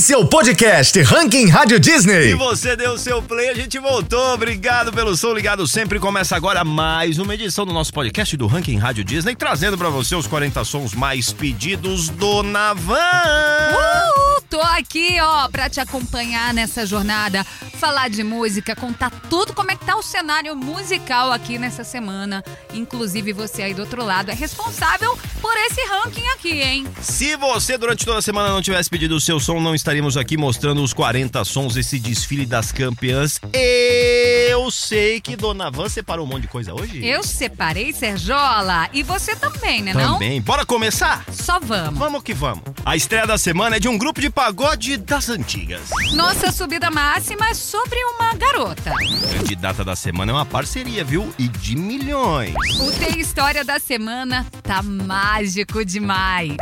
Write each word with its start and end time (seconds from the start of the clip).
Esse 0.00 0.14
é 0.14 0.16
o 0.16 0.24
podcast 0.24 0.98
Ranking 1.02 1.46
Rádio 1.48 1.76
E 1.76 1.78
Disney. 1.78 2.34
você 2.34 2.74
deu 2.74 2.92
o 2.92 2.98
seu 2.98 3.20
play, 3.20 3.50
a 3.50 3.54
gente 3.54 3.78
voltou. 3.78 4.32
Obrigado 4.32 4.90
pelo 4.90 5.14
som 5.14 5.34
ligado 5.34 5.68
sempre. 5.68 5.98
Começa 6.00 6.34
agora 6.34 6.64
mais 6.64 7.18
uma 7.18 7.34
edição 7.34 7.66
do 7.66 7.72
nosso 7.74 7.92
podcast 7.92 8.34
do 8.34 8.46
Ranking 8.46 8.78
Rádio 8.78 9.04
Disney, 9.04 9.36
trazendo 9.36 9.76
pra 9.76 9.90
você 9.90 10.16
os 10.16 10.26
40 10.26 10.64
sons 10.64 10.94
mais 10.94 11.34
pedidos 11.34 12.08
do 12.08 12.42
Navan. 12.42 12.94
Uh, 12.96 14.39
tô 14.50 14.60
aqui, 14.60 15.16
ó, 15.20 15.48
pra 15.48 15.70
te 15.70 15.80
acompanhar 15.80 16.52
nessa 16.52 16.84
jornada, 16.84 17.46
falar 17.78 18.10
de 18.10 18.24
música, 18.24 18.74
contar 18.74 19.08
tudo 19.30 19.54
como 19.54 19.70
é 19.70 19.76
que 19.76 19.86
tá 19.86 19.96
o 19.96 20.02
cenário 20.02 20.56
musical 20.56 21.30
aqui 21.30 21.56
nessa 21.56 21.84
semana. 21.84 22.44
Inclusive 22.74 23.32
você 23.32 23.62
aí 23.62 23.72
do 23.72 23.82
outro 23.82 24.04
lado 24.04 24.30
é 24.30 24.34
responsável 24.34 25.16
por 25.40 25.56
esse 25.56 25.80
ranking 25.86 26.26
aqui, 26.34 26.60
hein? 26.60 26.86
Se 27.00 27.36
você 27.36 27.78
durante 27.78 28.04
toda 28.04 28.18
a 28.18 28.22
semana 28.22 28.48
não 28.48 28.60
tivesse 28.60 28.90
pedido 28.90 29.14
o 29.14 29.20
seu 29.20 29.38
som, 29.38 29.60
não 29.60 29.74
estaríamos 29.74 30.16
aqui 30.16 30.36
mostrando 30.36 30.82
os 30.82 30.92
40 30.92 31.44
sons, 31.44 31.76
esse 31.76 32.00
desfile 32.00 32.44
das 32.44 32.72
campeãs. 32.72 33.38
Eu 33.54 34.68
sei 34.72 35.20
que 35.20 35.36
Dona 35.36 35.70
Van 35.70 35.88
separou 35.88 36.26
um 36.26 36.28
monte 36.28 36.42
de 36.42 36.48
coisa 36.48 36.74
hoje. 36.74 37.06
Eu 37.06 37.22
separei, 37.22 37.92
Serjola, 37.92 38.88
e 38.92 39.04
você 39.04 39.36
também, 39.36 39.80
né 39.80 39.94
não? 39.94 40.14
Também. 40.14 40.42
Bora 40.42 40.66
começar? 40.66 41.24
Só 41.32 41.60
vamos. 41.60 41.98
Vamos 41.98 42.22
que 42.24 42.34
vamos. 42.34 42.64
A 42.84 42.96
estreia 42.96 43.26
da 43.26 43.38
semana 43.38 43.76
é 43.76 43.80
de 43.80 43.88
um 43.88 43.96
grupo 43.96 44.20
de 44.20 44.28
pagode 44.40 44.96
das 44.96 45.28
antigas. 45.28 45.90
Nossa 46.14 46.50
subida 46.50 46.90
máxima 46.90 47.50
é 47.50 47.52
sobre 47.52 47.98
uma 48.14 48.32
garota. 48.32 48.94
Candidata 49.36 49.84
da 49.84 49.94
semana 49.94 50.32
é 50.32 50.34
uma 50.34 50.46
parceria, 50.46 51.04
viu? 51.04 51.30
E 51.38 51.46
de 51.46 51.76
milhões. 51.76 52.54
O 52.80 52.90
Tem 52.92 53.20
História 53.20 53.62
da 53.62 53.78
Semana 53.78 54.46
tá 54.62 54.82
mágico 54.82 55.84
demais. 55.84 56.56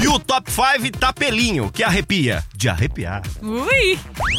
E 0.00 0.06
o 0.06 0.20
top 0.20 0.48
5 0.48 0.96
tá 0.96 1.12
pelinho, 1.12 1.72
que 1.72 1.82
arrepia. 1.82 2.44
De 2.54 2.68
arrepiar. 2.68 3.22
Ui! 3.42 3.98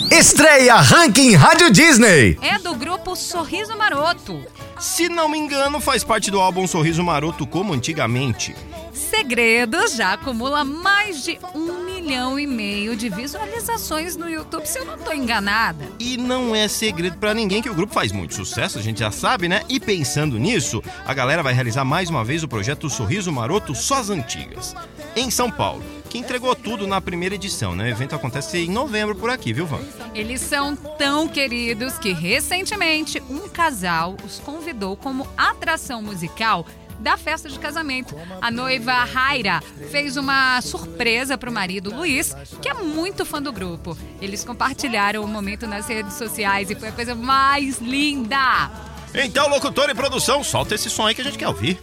Estreia 0.10 0.76
Ranking 0.78 1.36
Rádio 1.36 1.72
Disney. 1.72 2.40
É 2.42 2.58
do 2.60 2.76
grupo 2.76 3.14
Sorriso 3.14 3.78
Maroto. 3.78 4.42
Se 4.80 5.10
não 5.10 5.28
me 5.28 5.38
engano, 5.38 5.82
faz 5.82 6.02
parte 6.02 6.32
do 6.32 6.40
álbum 6.40 6.66
Sorriso 6.66 7.04
Maroto 7.04 7.46
como 7.46 7.74
antigamente. 7.74 8.56
Segredos 8.96 9.94
já 9.94 10.14
acumula 10.14 10.64
mais 10.64 11.22
de 11.22 11.38
um 11.54 11.84
milhão 11.84 12.40
e 12.40 12.48
meio 12.48 12.96
de 12.96 13.10
visualizações 13.10 14.16
no 14.16 14.30
YouTube, 14.30 14.66
se 14.66 14.80
eu 14.80 14.86
não 14.86 14.98
tô 14.98 15.12
enganada. 15.12 15.86
E 16.00 16.16
não 16.16 16.56
é 16.56 16.68
segredo 16.70 17.18
pra 17.18 17.34
ninguém 17.34 17.62
que 17.62 17.70
o 17.70 17.76
grupo 17.76 17.94
faz 17.94 18.14
muito 18.14 18.34
sucesso, 18.34 18.80
a 18.80 18.82
gente 18.82 19.00
já 19.00 19.12
sabe, 19.12 19.50
né? 19.50 19.64
E 19.68 19.82
pensando 19.82 20.40
nisso, 20.40 20.82
a 21.06 21.14
galera 21.14 21.44
vai 21.44 21.54
realizar 21.54 21.84
mais 21.84 22.10
uma 22.10 22.24
vez 22.24 22.42
o 22.42 22.48
projeto 22.48 22.90
Sorriso 22.90 23.34
Maroto 23.34 23.76
Só 23.76 23.96
as 23.96 24.10
Antigas, 24.10 24.74
em 25.14 25.30
São 25.30 25.52
Paulo, 25.52 25.84
que 26.10 26.18
entregou 26.18 26.56
tudo 26.56 26.88
na 26.88 27.02
primeira 27.02 27.36
edição, 27.36 27.76
né? 27.76 27.86
O 27.86 27.88
evento 27.90 28.16
acontece 28.16 28.60
em 28.60 28.70
novembro 28.70 29.14
por 29.14 29.30
aqui, 29.30 29.52
viu, 29.52 29.66
Van? 29.66 29.82
Eles 30.14 30.40
são 30.40 30.74
tão 30.74 31.28
queridos 31.28 31.98
que 31.98 32.14
recentemente 32.14 33.22
um 33.30 33.50
casal 33.50 34.16
os 34.26 34.40
convidou 34.40 34.96
como 34.96 35.28
atração 35.36 36.02
musical 36.02 36.66
da 37.00 37.18
festa 37.18 37.50
de 37.50 37.60
casamento. 37.60 38.16
A 38.42 38.50
noiva 38.52 38.94
Raira 39.04 39.62
fez 39.92 40.18
uma 40.18 40.62
surpresa 40.62 41.38
para 41.38 41.50
o 41.50 41.54
marido 41.54 41.96
Luiz, 41.96 42.36
que 42.62 42.70
é 42.70 42.74
muito 42.74 43.26
fã 43.26 43.42
do 43.42 43.52
grupo. 43.52 43.98
Eles 44.22 44.44
compartilharam 44.44 45.24
o 45.24 45.28
momento 45.28 45.68
nas 45.68 45.88
redes 45.88 46.14
sociais 46.14 46.70
e 46.70 46.76
foi 46.76 46.90
a 46.90 46.92
coisa 46.92 47.16
mais 47.16 47.80
linda. 47.80 48.72
Então, 49.14 49.48
locutor 49.48 49.90
e 49.90 49.96
produção, 49.96 50.44
solta 50.44 50.76
esse 50.76 50.90
som 50.90 51.08
aí 51.08 51.16
que 51.16 51.22
a 51.22 51.24
gente 51.24 51.38
quer 51.38 51.48
ouvir. 51.48 51.80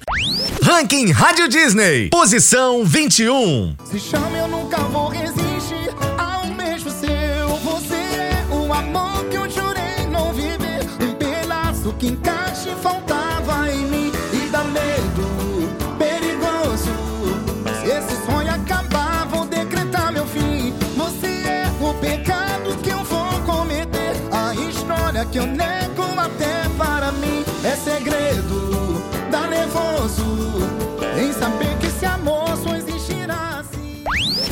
Ranking 0.63 1.11
Rádio 1.13 1.49
Disney. 1.49 2.11
Posição 2.11 2.85
21. 2.85 3.75
Se 3.87 3.99
chama, 3.99 4.37
eu 4.37 4.49
nunca 4.49 4.77
vou 4.85 5.09
resistir 5.09 5.91
a 6.19 6.41
um 6.41 6.55
beijo 6.55 6.91
seu. 6.91 7.49
Você 7.65 7.95
é 7.95 8.47
o 8.51 8.73
amor 8.73 9.25
que 9.31 9.37
eu 9.37 9.51
jurei 9.51 10.07
não 10.11 10.33
viver. 10.35 10.83
Um 11.01 11.15
pedaço 11.15 11.93
que 11.99 12.09
encaixe 12.09 12.69
faltava 12.83 13.21
em 13.21 13.22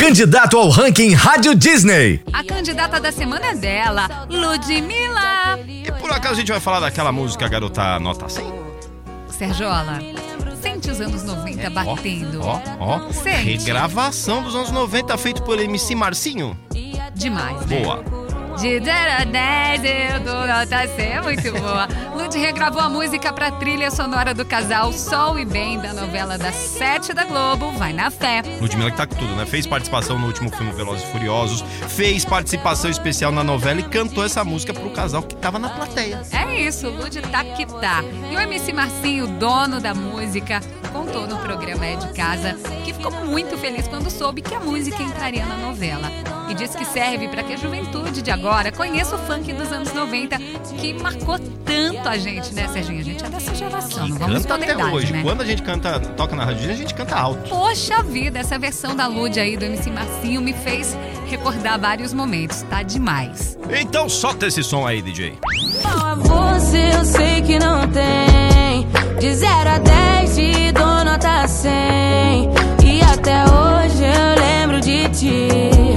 Candidato 0.01 0.57
ao 0.57 0.71
Ranking 0.71 1.13
Rádio 1.13 1.55
Disney. 1.55 2.23
A 2.33 2.43
candidata 2.43 2.99
da 2.99 3.13
semana 3.13 3.49
é 3.49 3.55
dela, 3.55 4.27
Ludmilla. 4.31 5.59
E 5.69 5.93
por 6.01 6.11
acaso 6.11 6.37
a 6.37 6.39
gente 6.39 6.51
vai 6.51 6.59
falar 6.59 6.81
daquela 6.81 7.13
música 7.13 7.47
Garota 7.47 8.01
Nota 8.01 8.27
100? 8.27 8.43
Serjola, 9.29 10.01
sente 10.59 10.91
os 10.91 11.03
anos 11.03 11.23
90 11.23 11.69
batendo. 11.69 12.41
Ó, 12.43 12.59
ó. 12.81 13.13
Sente. 13.13 13.45
Regravação 13.45 14.43
dos 14.43 14.55
anos 14.55 14.71
90 14.71 15.19
feito 15.19 15.43
por 15.43 15.61
MC 15.61 15.95
Marcinho. 15.95 16.59
Demais, 17.15 17.67
né? 17.67 17.81
Boa. 17.81 18.03
De 18.61 18.79
0 18.79 18.91
a 19.19 19.25
10, 19.25 19.85
eu 20.13 20.21
dou 20.21 20.47
nota 20.47 20.87
100, 20.87 21.07
é 21.07 21.23
muito 21.23 21.51
boa. 21.51 21.89
Lud 22.15 22.39
regravou 22.39 22.83
a 22.83 22.91
música 22.91 23.33
pra 23.33 23.51
trilha 23.51 23.91
sonora 23.91 24.35
do 24.35 24.45
casal 24.45 24.93
Sol 24.93 25.39
e 25.39 25.47
Bem, 25.47 25.81
da 25.81 25.95
novela 25.95 26.37
das 26.37 26.57
7 26.57 27.15
da 27.15 27.25
Globo, 27.25 27.73
Vai 27.73 27.95
na 27.95 28.11
Fé. 28.11 28.43
Ludmilla 28.61 28.91
que 28.91 28.99
tá 28.99 29.07
com 29.07 29.15
tudo, 29.15 29.35
né? 29.35 29.47
Fez 29.47 29.67
participação 29.67 30.19
no 30.19 30.27
último 30.27 30.55
filme 30.55 30.73
Velozes 30.73 31.09
e 31.09 31.11
Furiosos, 31.11 31.65
fez 31.89 32.23
participação 32.27 32.91
especial 32.91 33.33
na 33.33 33.43
novela 33.43 33.81
e 33.81 33.85
cantou 33.85 34.27
essa 34.27 34.45
música 34.45 34.75
pro 34.75 34.91
casal 34.91 35.23
que 35.23 35.37
tava 35.37 35.59
na 35.59 35.71
plateia. 35.71 36.21
É 36.31 36.61
isso, 36.61 36.91
Lud 36.91 37.19
tá 37.23 37.43
que 37.43 37.65
tá. 37.65 38.05
E 38.31 38.37
o 38.37 38.41
MC 38.41 38.75
Marcinho, 38.75 39.27
dono 39.27 39.81
da 39.81 39.95
música, 39.95 40.61
contou 40.93 41.27
no 41.27 41.39
programa 41.39 41.87
É 41.87 41.97
de 41.97 42.13
Casa 42.13 42.59
que 42.85 42.93
ficou 42.93 43.11
muito 43.25 43.57
feliz 43.57 43.89
quando 43.89 44.11
soube 44.11 44.43
que 44.43 44.55
a 44.55 44.61
música 44.61 45.03
entraria 45.03 45.47
na 45.47 45.57
novela. 45.57 46.11
E 46.51 46.55
disse 46.55 46.77
que 46.77 46.85
serve 46.85 47.29
para 47.29 47.45
que 47.45 47.53
a 47.53 47.57
juventude 47.57 48.21
de 48.21 48.31
agora 48.31 48.50
conheça 48.77 49.15
o 49.15 49.19
funk 49.19 49.53
dos 49.53 49.71
anos 49.73 49.93
90, 49.93 50.37
que 50.79 50.93
marcou 50.95 51.39
tanto 51.65 52.09
a 52.09 52.19
gente, 52.19 52.55
né, 52.55 52.69
Serginho? 52.69 53.01
A 53.01 53.05
gente 53.05 53.25
é 53.25 53.29
dessa 53.29 53.55
geração, 53.55 54.09
não 54.09 54.19
vamos 54.19 54.43
Canta 54.45 54.55
até 54.65 54.73
idade, 54.73 54.95
hoje. 54.95 55.13
né? 55.13 55.23
Quando 55.23 55.41
a 55.43 55.45
gente 55.45 55.63
canta, 55.63 56.01
toca 56.01 56.35
na 56.35 56.45
rádio, 56.45 56.71
a 56.71 56.75
gente 56.75 56.95
canta 56.95 57.15
alto. 57.17 57.49
Poxa 57.49 58.03
vida, 58.03 58.39
essa 58.39 58.59
versão 58.59 58.95
da 58.97 59.07
Lud 59.07 59.39
aí 59.39 59.57
do 59.57 59.65
MC 59.65 59.91
Marcinho 59.91 60.41
me 60.41 60.53
fez 60.53 60.97
recordar 61.27 61.79
vários 61.79 62.13
momentos, 62.13 62.63
tá 62.63 62.83
demais. 62.83 63.57
Então 63.71 64.09
solta 64.09 64.47
esse 64.47 64.63
som 64.65 64.87
aí, 64.87 65.01
DJ. 65.01 65.39
A 65.85 66.15
você 66.15 66.91
eu 66.97 67.05
sei 67.05 67.43
que 67.43 67.59
não 67.59 67.87
tem. 67.89 68.87
De 69.21 69.35
0 69.35 69.71
a 69.71 69.79
10 69.79 70.35
te 70.35 70.73
dou 70.73 71.05
nota 71.05 71.47
100. 71.47 71.71
E 72.85 73.03
até 73.03 73.45
hoje 73.45 74.03
eu 74.05 74.43
lembro 74.43 74.81
de 74.81 75.09
ti. 75.11 75.90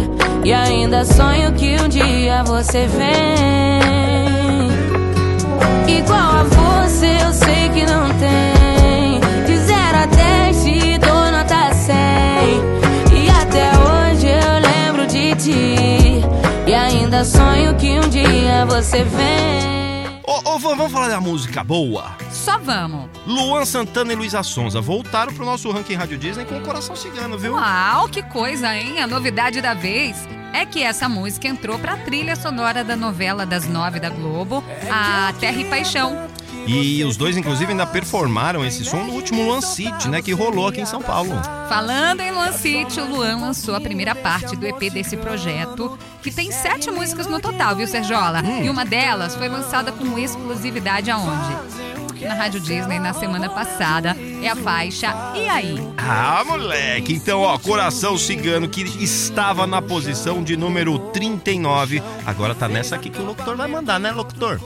E 0.46 0.52
ainda 0.52 1.06
sonho 1.06 1.54
que 1.54 1.78
um 1.82 1.88
dia 1.88 2.44
você 2.44 2.86
vem. 2.86 4.70
Igual 5.88 6.20
a 6.20 6.44
você 6.44 7.18
eu 7.24 7.32
sei 7.32 7.70
que 7.70 7.86
não 7.86 8.10
tem. 8.20 9.22
De 9.46 9.58
0 9.58 9.98
a 9.98 10.06
10 10.06 10.64
te 10.64 10.98
dou 10.98 11.32
nota 11.32 11.74
100. 11.74 11.96
E 13.18 13.30
até 13.30 13.72
hoje 13.72 14.28
eu 14.28 14.60
lembro 14.60 15.08
de 15.08 15.34
ti. 15.36 16.26
E 16.68 16.74
ainda 16.74 17.24
sonho 17.24 17.74
que 17.76 17.98
um 18.00 18.10
dia 18.10 18.66
você 18.66 19.04
vem. 19.04 19.73
Ô, 20.26 20.54
ô, 20.54 20.60
Van, 20.60 20.76
vamos 20.76 20.92
falar 20.92 21.10
da 21.10 21.20
música 21.20 21.64
boa. 21.64 22.16
Só 22.32 22.58
vamos. 22.58 23.10
Luan 23.28 23.66
Santana 23.66 24.14
e 24.14 24.16
Luísa 24.16 24.42
Sonza 24.42 24.80
voltaram 24.80 25.34
pro 25.34 25.46
nosso 25.46 25.70
ranking 25.70 25.96
Rádio 25.96 26.18
Disney 26.18 26.46
com 26.46 26.58
o 26.58 26.62
coração 26.62 26.96
cigano, 26.96 27.38
viu? 27.38 27.54
Uau, 27.56 28.08
que 28.08 28.24
coisa, 28.24 28.74
hein? 28.74 29.02
A 29.02 29.08
novidade 29.08 29.60
da 29.60 29.74
vez 29.74 30.16
é 30.54 30.66
que 30.66 30.82
essa 30.82 31.10
música 31.10 31.48
entrou 31.48 31.78
pra 31.78 31.98
trilha 31.98 32.38
sonora 32.38 32.86
da 32.86 32.96
novela 32.96 33.46
das 33.46 33.68
nove 33.68 34.00
da 34.00 34.10
Globo, 34.10 34.64
A 34.90 35.34
Terra 35.42 35.60
e 35.60 35.66
Paixão. 35.66 36.28
E 36.66 37.04
os 37.04 37.18
dois, 37.18 37.36
inclusive, 37.36 37.72
ainda 37.72 37.86
performaram 37.86 38.66
esse 38.66 38.86
som 38.86 39.04
no 39.04 39.14
último 39.14 39.44
Luan 39.44 39.62
City, 39.62 40.08
né? 40.08 40.22
Que 40.22 40.32
rolou 40.32 40.68
aqui 40.68 40.82
em 40.82 40.86
São 40.86 41.02
Paulo. 41.02 41.34
Falando 41.68 42.22
em 42.22 42.32
Luan 42.32 42.52
City, 42.54 43.00
o 43.02 43.06
Luan 43.06 43.38
lançou 43.38 43.76
a 43.76 43.82
primeira 43.82 44.16
parte 44.16 44.56
do 44.56 44.66
EP 44.66 44.92
desse 44.92 45.18
projeto, 45.18 45.98
que 46.22 46.32
tem 46.32 46.52
sete 46.52 46.90
músicas 46.90 47.28
no 47.28 47.40
total, 47.40 47.76
viu, 47.76 47.88
Serjola? 47.88 48.42
E 48.64 48.70
uma 48.70 48.86
delas 48.86 49.36
foi 49.36 49.50
lançada 49.50 49.92
com 49.92 50.18
exclusividade 50.18 51.12
aonde? 51.12 51.84
Na 52.22 52.36
Rádio 52.36 52.62
Disney 52.62 53.00
na 53.00 53.14
semana 53.14 53.50
passada. 53.50 54.16
É 54.42 54.48
a 54.48 54.56
faixa 54.56 55.14
E 55.36 55.50
aí? 55.50 55.76
Ah, 55.98 56.42
moleque! 56.46 57.14
Então, 57.14 57.42
ó, 57.42 57.58
Coração 57.58 58.18
Cigano, 58.18 58.70
que 58.70 58.82
estava 59.04 59.68
na 59.68 59.82
posição 59.82 60.42
de 60.42 60.56
número 60.56 60.98
39, 61.12 62.02
agora 62.26 62.56
tá 62.56 62.70
nessa 62.70 62.96
aqui 62.96 63.10
que 63.10 63.22
o 63.22 63.26
locutor 63.26 63.58
vai 63.58 63.68
mandar, 63.68 64.00
né, 64.00 64.12
locutor? 64.14 64.58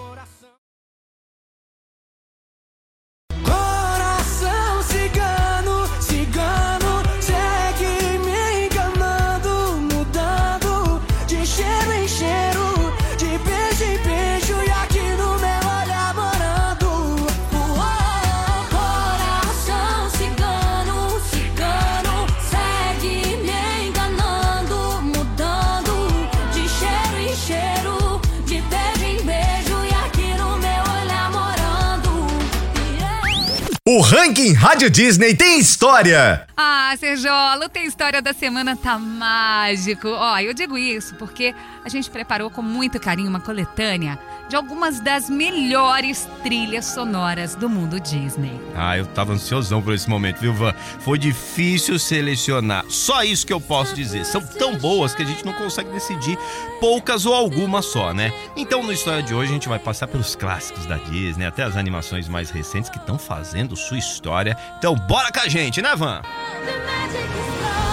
O 33.97 34.01
Ranking 34.01 34.53
Rádio 34.53 34.91
Disney 34.91 35.33
tem 35.33 35.57
história. 35.57 36.45
Ah, 36.55 36.93
Serjolo, 36.99 37.67
tem 37.67 37.87
história 37.87 38.21
da 38.21 38.31
semana 38.31 38.75
tá 38.75 38.99
mágico. 38.99 40.07
Ó, 40.09 40.37
eu 40.37 40.53
digo 40.53 40.77
isso 40.77 41.15
porque 41.15 41.55
a 41.83 41.89
gente 41.89 42.07
preparou 42.07 42.51
com 42.51 42.61
muito 42.61 42.99
carinho 42.99 43.27
uma 43.27 43.39
coletânea 43.39 44.19
de 44.47 44.55
algumas 44.55 44.99
das 44.99 45.29
melhores 45.29 46.27
trilhas 46.43 46.85
sonoras 46.85 47.55
do 47.55 47.69
mundo 47.69 47.99
Disney. 47.99 48.59
Ah, 48.75 48.97
eu 48.97 49.05
tava 49.05 49.33
ansiosão 49.33 49.81
por 49.81 49.93
esse 49.93 50.09
momento, 50.09 50.39
viu, 50.39 50.53
Van? 50.53 50.73
Foi 50.99 51.17
difícil 51.17 51.99
selecionar. 51.99 52.85
Só 52.89 53.23
isso 53.23 53.45
que 53.45 53.53
eu 53.53 53.59
posso 53.59 53.93
dizer. 53.93 54.25
São 54.25 54.41
tão 54.41 54.75
boas 54.77 55.13
que 55.13 55.23
a 55.23 55.25
gente 55.25 55.45
não 55.45 55.53
consegue 55.53 55.89
decidir 55.91 56.37
poucas 56.79 57.25
ou 57.25 57.33
alguma 57.33 57.81
só, 57.81 58.13
né? 58.13 58.31
Então, 58.55 58.83
no 58.83 58.91
História 58.91 59.23
de 59.23 59.33
hoje, 59.33 59.51
a 59.51 59.53
gente 59.53 59.69
vai 59.69 59.79
passar 59.79 60.07
pelos 60.07 60.35
clássicos 60.35 60.85
da 60.85 60.97
Disney, 60.97 61.45
até 61.45 61.63
as 61.63 61.75
animações 61.75 62.27
mais 62.27 62.49
recentes 62.49 62.89
que 62.89 62.97
estão 62.97 63.17
fazendo 63.17 63.75
sua 63.75 63.97
história. 63.97 64.57
Então, 64.77 64.95
bora 64.95 65.31
com 65.31 65.39
a 65.39 65.47
gente, 65.47 65.81
né, 65.81 65.95
Van? 65.95 66.21
The 66.65 66.77
magic 66.85 67.23
is 67.23 67.86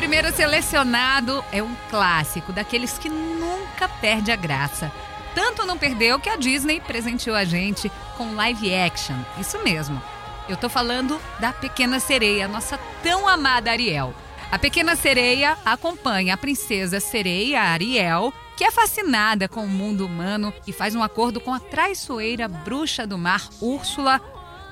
primeiro 0.00 0.34
selecionado 0.34 1.44
é 1.52 1.62
um 1.62 1.76
clássico, 1.90 2.54
daqueles 2.54 2.96
que 2.96 3.10
nunca 3.10 3.86
perde 3.86 4.32
a 4.32 4.36
graça. 4.36 4.90
Tanto 5.34 5.66
não 5.66 5.76
perdeu 5.76 6.18
que 6.18 6.30
a 6.30 6.36
Disney 6.36 6.80
presenteou 6.80 7.36
a 7.36 7.44
gente 7.44 7.92
com 8.16 8.34
live 8.34 8.74
action. 8.74 9.16
Isso 9.38 9.62
mesmo. 9.62 10.00
Eu 10.48 10.56
tô 10.56 10.70
falando 10.70 11.20
da 11.38 11.52
Pequena 11.52 12.00
Sereia, 12.00 12.48
nossa 12.48 12.80
tão 13.02 13.28
amada 13.28 13.70
Ariel. 13.70 14.14
A 14.50 14.58
Pequena 14.58 14.96
Sereia 14.96 15.58
acompanha 15.66 16.32
a 16.32 16.38
princesa 16.38 16.98
sereia 16.98 17.60
Ariel, 17.60 18.32
que 18.56 18.64
é 18.64 18.70
fascinada 18.70 19.48
com 19.48 19.66
o 19.66 19.68
mundo 19.68 20.06
humano 20.06 20.50
e 20.66 20.72
faz 20.72 20.94
um 20.94 21.02
acordo 21.02 21.42
com 21.42 21.52
a 21.52 21.60
traiçoeira 21.60 22.48
bruxa 22.48 23.06
do 23.06 23.18
mar 23.18 23.46
Úrsula 23.60 24.18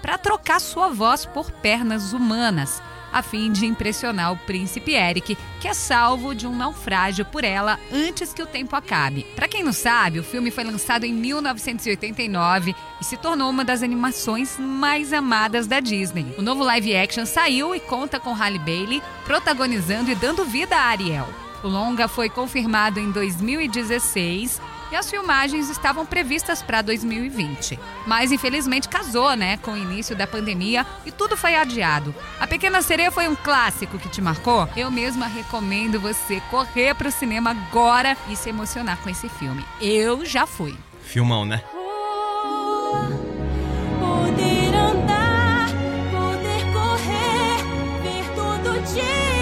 para 0.01 0.17
trocar 0.17 0.59
sua 0.59 0.89
voz 0.89 1.27
por 1.27 1.51
pernas 1.51 2.15
humanas, 2.15 2.83
a 3.12 3.22
fim 3.22 3.50
de 3.50 3.66
impressionar 3.66 4.32
o 4.32 4.37
príncipe 4.37 4.93
Eric, 4.94 5.37
que 5.60 5.69
é 5.69 5.75
salvo 5.75 6.34
de 6.34 6.46
um 6.46 6.56
naufrágio 6.56 7.25
por 7.25 7.44
ela 7.44 7.78
antes 7.93 8.32
que 8.32 8.43
o 8.43 8.46
tempo 8.46 8.76
acabe. 8.76 9.25
Para 9.34 9.49
quem 9.49 9.62
não 9.62 9.72
sabe, 9.72 10.19
o 10.19 10.25
filme 10.25 10.50
foi 10.50 10.64
lançado 10.64 11.05
em 11.05 11.12
1989 11.12 12.75
e 13.00 13.05
se 13.05 13.16
tornou 13.16 13.50
uma 13.50 13.64
das 13.64 13.82
animações 13.82 14.58
mais 14.58 15.12
amadas 15.12 15.66
da 15.66 15.81
Disney. 15.81 16.26
O 16.38 16.43
novo 16.43 16.62
live 16.64 16.96
action 16.96 17.26
saiu 17.26 17.75
e 17.75 17.81
conta 17.81 18.20
com 18.20 18.32
Halle 18.32 18.58
Bailey 18.58 19.02
protagonizando 19.25 20.10
e 20.10 20.14
dando 20.14 20.44
vida 20.44 20.76
a 20.76 20.87
Ariel. 20.87 21.28
O 21.62 21.69
longa 21.69 22.06
foi 22.06 22.28
confirmado 22.28 23.00
em 23.00 23.10
2016 23.10 24.60
e 24.90 24.96
as 24.96 25.11
filmagens 25.11 25.69
estavam 25.69 26.05
previstas 26.06 26.62
para 26.62 26.82
2020. 26.82 27.79
Mas 28.06 28.32
infelizmente 28.32 28.88
casou, 28.88 29.35
né, 29.35 29.56
com 29.58 29.73
o 29.73 29.76
início 29.76 30.17
da 30.17 30.26
pandemia 30.26 30.87
e 31.05 31.11
tudo 31.11 31.37
foi 31.37 31.55
adiado. 31.55 32.14
A 32.40 32.46
Pequena 32.46 32.82
Sereia 32.82 33.11
foi 33.11 33.29
um 33.29 33.37
clássico 33.37 33.99
que 33.99 34.08
te 34.08 34.20
marcou? 34.20 34.69
Eu 34.76 34.90
mesma 34.90 35.26
recomendo 35.26 36.00
você 36.00 36.40
correr 36.50 36.94
para 36.94 37.08
o 37.08 37.12
cinema 37.12 37.50
agora 37.50 38.17
e 38.29 38.37
se 38.37 38.49
emocionar 38.49 38.99
com 38.99 39.11
esse 39.11 39.29
filme. 39.29 39.64
Eu 39.81 40.25
já 40.25 40.46
fui. 40.46 40.76
Filmão, 41.02 41.44
né? 41.44 41.62
Poder 43.99 44.75
andar, 44.75 45.69
poder 46.11 46.62
correr, 46.73 47.62
ver 48.02 48.34
todo 48.34 48.81
dia 48.93 49.38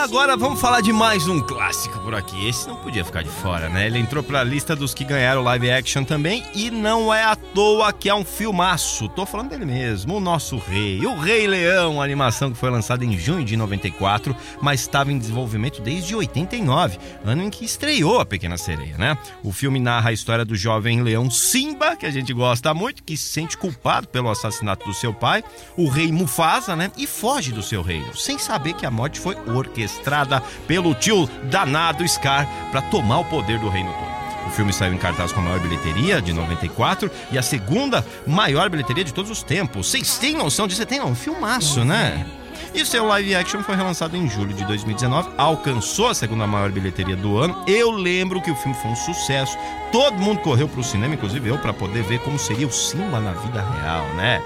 agora 0.00 0.34
vamos 0.34 0.58
falar 0.58 0.80
de 0.80 0.94
mais 0.94 1.28
um 1.28 1.42
clássico 1.42 1.98
por 2.00 2.14
aqui. 2.14 2.48
Esse 2.48 2.66
não 2.66 2.76
podia 2.76 3.04
ficar 3.04 3.22
de 3.22 3.28
fora, 3.28 3.68
né? 3.68 3.86
Ele 3.86 3.98
entrou 3.98 4.22
pra 4.22 4.42
lista 4.42 4.74
dos 4.74 4.94
que 4.94 5.04
ganharam 5.04 5.42
live 5.42 5.70
action 5.70 6.04
também 6.04 6.42
e 6.54 6.70
não 6.70 7.12
é 7.12 7.22
à 7.22 7.36
toa 7.36 7.92
que 7.92 8.08
é 8.08 8.14
um 8.14 8.24
filmaço. 8.24 9.10
Tô 9.10 9.26
falando 9.26 9.50
dele 9.50 9.66
mesmo, 9.66 10.16
o 10.16 10.20
nosso 10.20 10.56
rei, 10.56 11.04
o 11.04 11.18
Rei 11.18 11.46
Leão, 11.46 12.00
a 12.00 12.04
animação 12.04 12.50
que 12.50 12.56
foi 12.56 12.70
lançada 12.70 13.04
em 13.04 13.16
junho 13.18 13.44
de 13.44 13.58
94, 13.58 14.34
mas 14.62 14.80
estava 14.80 15.12
em 15.12 15.18
desenvolvimento 15.18 15.82
desde 15.82 16.14
89, 16.14 16.98
ano 17.22 17.42
em 17.42 17.50
que 17.50 17.66
estreou 17.66 18.20
a 18.20 18.24
Pequena 18.24 18.56
Sereia, 18.56 18.96
né? 18.96 19.18
O 19.44 19.52
filme 19.52 19.78
narra 19.78 20.10
a 20.10 20.14
história 20.14 20.46
do 20.46 20.56
jovem 20.56 21.02
leão 21.02 21.30
Simba, 21.30 21.94
que 21.94 22.06
a 22.06 22.10
gente 22.10 22.32
gosta 22.32 22.72
muito, 22.72 23.02
que 23.02 23.18
se 23.18 23.28
sente 23.28 23.58
culpado 23.58 24.08
pelo 24.08 24.30
assassinato 24.30 24.86
do 24.86 24.94
seu 24.94 25.12
pai, 25.12 25.44
o 25.76 25.88
rei 25.90 26.10
Mufasa, 26.10 26.74
né? 26.74 26.90
E 26.96 27.06
foge 27.06 27.52
do 27.52 27.62
seu 27.62 27.82
reino, 27.82 28.16
sem 28.16 28.38
saber 28.38 28.72
que 28.72 28.86
a 28.86 28.90
morte 28.90 29.20
foi 29.20 29.36
orquestrada 29.46 29.90
pelo 30.66 30.94
tio 30.94 31.28
danado 31.44 32.06
Scar 32.08 32.48
para 32.70 32.82
tomar 32.82 33.20
o 33.20 33.24
poder 33.24 33.58
do 33.58 33.68
reino 33.68 33.92
todo. 33.92 34.10
O 34.46 34.50
filme 34.50 34.72
saiu 34.72 34.92
em 34.92 34.98
cartaz 34.98 35.32
com 35.32 35.40
a 35.40 35.42
maior 35.44 35.60
bilheteria 35.60 36.20
de 36.20 36.32
94 36.32 37.10
e 37.30 37.38
a 37.38 37.42
segunda 37.42 38.04
maior 38.26 38.68
bilheteria 38.68 39.04
de 39.04 39.14
todos 39.14 39.30
os 39.30 39.42
tempos. 39.42 39.88
Vocês 39.88 40.18
têm 40.18 40.34
noção 40.34 40.66
disso? 40.66 40.80
Você 40.80 40.86
tem? 40.86 41.00
Um 41.00 41.14
filmaço, 41.14 41.84
né? 41.84 42.26
E 42.74 42.82
o 42.82 42.86
seu 42.86 43.06
live 43.06 43.34
action 43.34 43.62
foi 43.62 43.74
relançado 43.74 44.16
em 44.16 44.28
julho 44.28 44.54
de 44.54 44.64
2019, 44.64 45.30
alcançou 45.36 46.08
a 46.08 46.14
segunda 46.14 46.46
maior 46.46 46.70
bilheteria 46.70 47.16
do 47.16 47.38
ano. 47.38 47.64
Eu 47.66 47.90
lembro 47.90 48.40
que 48.40 48.50
o 48.50 48.56
filme 48.56 48.76
foi 48.76 48.90
um 48.90 48.96
sucesso. 48.96 49.56
Todo 49.90 50.18
mundo 50.18 50.40
correu 50.40 50.68
pro 50.68 50.84
cinema, 50.84 51.14
inclusive 51.14 51.48
eu, 51.48 51.58
para 51.58 51.72
poder 51.72 52.02
ver 52.04 52.20
como 52.20 52.38
seria 52.38 52.66
o 52.66 52.72
Simba 52.72 53.18
na 53.18 53.32
vida 53.32 53.60
real, 53.60 54.06
né? 54.14 54.42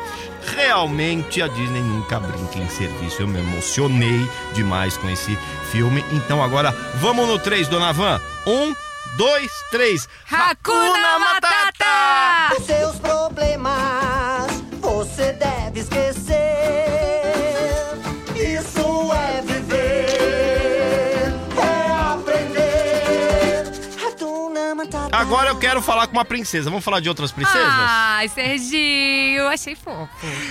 Realmente 0.57 1.43
a 1.43 1.49
Disney 1.49 1.81
nunca 1.81 2.19
brinca 2.19 2.59
em 2.59 2.69
serviço. 2.69 3.23
Eu 3.23 3.29
me 3.29 3.39
emocionei 3.39 4.29
demais 4.55 4.97
com 4.97 5.09
esse 5.11 5.37
filme. 5.71 6.05
Então 6.13 6.43
agora 6.43 6.71
vamos 6.97 7.29
no 7.29 7.39
3, 7.39 7.69
dona 7.69 7.93
Van. 7.93 8.21
Um, 8.47 8.75
dois, 9.17 9.51
três. 9.71 10.09
Hakuna 10.31 11.19
Matata! 11.19 12.57
Os 12.59 12.67
seus 12.67 12.97
problemas 12.97 14.04
Agora 25.35 25.51
eu 25.51 25.57
quero 25.57 25.83
falar 25.83 26.07
com 26.07 26.13
uma 26.13 26.25
princesa. 26.25 26.71
Vamos 26.71 26.85
falar 26.85 27.01
de 27.01 27.09
outras 27.09 27.33
princesas? 27.33 27.67
Ai, 27.67 28.29
Serginho, 28.29 29.49
achei 29.49 29.75
fofo. 29.75 30.09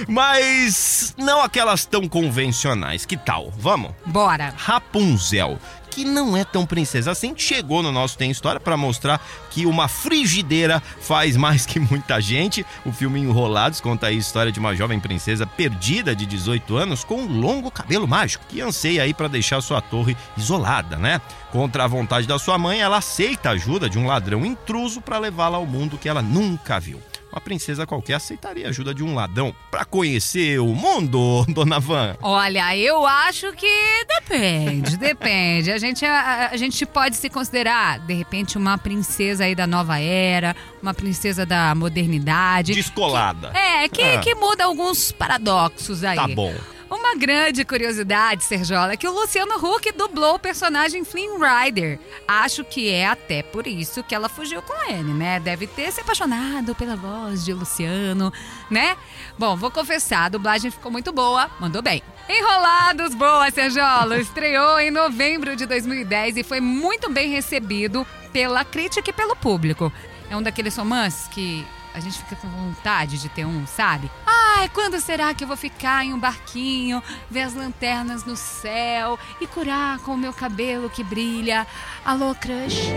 Mas 0.09 1.15
não 1.17 1.41
aquelas 1.41 1.85
tão 1.85 2.05
convencionais. 2.05 3.05
Que 3.05 3.15
tal? 3.15 3.49
Vamos? 3.57 3.93
Bora. 4.05 4.53
Rapunzel, 4.57 5.57
que 5.93 6.03
não 6.03 6.35
é 6.35 6.43
tão 6.43 6.65
princesa 6.65 7.11
assim, 7.11 7.33
chegou 7.37 7.83
no 7.83 7.91
nosso 7.91 8.17
Tem 8.17 8.31
História 8.31 8.59
para 8.59 8.75
mostrar 8.75 9.23
que 9.51 9.65
uma 9.67 9.87
frigideira 9.87 10.81
faz 10.99 11.37
mais 11.37 11.65
que 11.67 11.79
muita 11.79 12.19
gente. 12.19 12.65
O 12.83 12.91
filme 12.91 13.19
Enrolados 13.19 13.79
conta 13.79 14.07
a 14.07 14.11
história 14.11 14.51
de 14.51 14.59
uma 14.59 14.75
jovem 14.75 14.99
princesa 14.99 15.45
perdida 15.45 16.15
de 16.15 16.25
18 16.25 16.75
anos 16.75 17.03
com 17.03 17.21
um 17.21 17.39
longo 17.39 17.69
cabelo 17.69 18.07
mágico, 18.07 18.45
que 18.49 18.59
anseia 18.59 19.03
aí 19.03 19.13
para 19.13 19.27
deixar 19.27 19.61
sua 19.61 19.81
torre 19.81 20.17
isolada, 20.35 20.97
né? 20.97 21.21
Contra 21.51 21.83
a 21.83 21.87
vontade 21.87 22.25
da 22.25 22.39
sua 22.39 22.57
mãe, 22.57 22.81
ela 22.81 22.97
aceita 22.97 23.49
a 23.49 23.53
ajuda 23.53 23.87
de 23.87 23.99
um 23.99 24.07
ladrão 24.07 24.43
intruso 24.43 24.99
para 24.99 25.19
levá-la 25.19 25.57
ao 25.57 25.65
mundo 25.67 25.97
que 25.97 26.09
ela 26.09 26.21
nunca 26.21 26.79
viu. 26.79 26.99
Uma 27.33 27.41
princesa 27.41 27.87
qualquer 27.87 28.13
aceitaria 28.13 28.67
a 28.67 28.69
ajuda 28.69 28.93
de 28.93 29.03
um 29.03 29.15
ladrão 29.15 29.55
para 29.71 29.83
conhecer 29.83 30.59
o 30.59 30.67
mundo, 30.67 31.43
dona 31.49 31.79
Van. 31.79 32.15
Olha, 32.21 32.77
eu 32.77 33.03
acho 33.07 33.51
que 33.53 34.05
depende, 34.07 34.97
depende. 34.97 35.71
A 35.71 35.79
gente, 35.79 36.05
a, 36.05 36.49
a 36.51 36.57
gente 36.57 36.85
pode 36.85 37.15
se 37.15 37.31
considerar, 37.31 37.97
de 38.01 38.13
repente, 38.13 38.55
uma 38.55 38.77
princesa 38.77 39.45
aí 39.45 39.55
da 39.55 39.65
nova 39.65 39.99
era, 39.99 40.55
uma 40.79 40.93
princesa 40.93 41.43
da 41.43 41.73
modernidade. 41.73 42.75
Descolada. 42.75 43.51
É, 43.57 43.89
que, 43.89 44.03
Ah. 44.03 44.19
que 44.19 44.35
muda 44.35 44.65
alguns 44.65 45.11
paradoxos 45.11 46.03
aí. 46.03 46.15
Tá 46.15 46.27
bom. 46.27 46.53
Uma 46.93 47.15
grande 47.15 47.65
curiosidade, 47.65 48.43
Sergiola, 48.43 48.93
é 48.93 48.97
que 48.97 49.07
o 49.07 49.11
Luciano 49.11 49.55
Huck 49.55 49.91
dublou 49.93 50.35
o 50.35 50.39
personagem 50.39 51.03
Flynn 51.03 51.39
Rider. 51.39 51.99
Acho 52.27 52.63
que 52.63 52.87
é 52.91 53.07
até 53.07 53.41
por 53.41 53.65
isso 53.65 54.03
que 54.03 54.13
ela 54.13 54.29
fugiu 54.29 54.61
com 54.61 54.91
ele, 54.91 55.11
né? 55.11 55.39
Deve 55.39 55.65
ter 55.65 55.91
se 55.91 56.01
apaixonado 56.01 56.75
pela 56.75 56.95
voz 56.95 57.43
de 57.43 57.51
Luciano, 57.51 58.31
né? 58.69 58.95
Bom, 59.39 59.57
vou 59.57 59.71
confessar, 59.71 60.25
a 60.25 60.29
dublagem 60.29 60.69
ficou 60.69 60.91
muito 60.91 61.11
boa, 61.11 61.49
mandou 61.59 61.81
bem. 61.81 62.03
Enrolados, 62.29 63.15
boa, 63.15 63.49
Sergiola! 63.49 64.19
Estreou 64.19 64.79
em 64.79 64.91
novembro 64.91 65.55
de 65.55 65.65
2010 65.65 66.37
e 66.37 66.43
foi 66.43 66.61
muito 66.61 67.09
bem 67.09 67.27
recebido 67.27 68.05
pela 68.31 68.63
crítica 68.63 69.09
e 69.09 69.13
pelo 69.13 69.35
público. 69.35 69.91
É 70.29 70.37
um 70.37 70.43
daqueles 70.43 70.77
romances 70.77 71.27
que 71.29 71.65
a 71.93 71.99
gente 71.99 72.17
fica 72.19 72.35
com 72.35 72.47
vontade 72.49 73.19
de 73.19 73.29
ter 73.29 73.45
um, 73.45 73.65
sabe? 73.65 74.11
Ai, 74.55 74.69
quando 74.69 75.01
será 75.01 75.33
que 75.33 75.43
eu 75.43 75.47
vou 75.47 75.57
ficar 75.57 76.05
em 76.05 76.13
um 76.13 76.19
barquinho, 76.19 77.01
ver 77.29 77.41
as 77.41 77.55
lanternas 77.55 78.23
no 78.23 78.35
céu 78.35 79.17
e 79.41 79.47
curar 79.47 79.97
com 79.99 80.13
o 80.13 80.17
meu 80.17 80.31
cabelo 80.31 80.91
que 80.91 81.03
brilha? 81.03 81.65
Alô, 82.05 82.35
crush? 82.35 82.91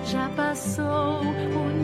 A 0.00 0.04
já 0.04 0.28
passou 0.30 1.22
o 1.22 1.77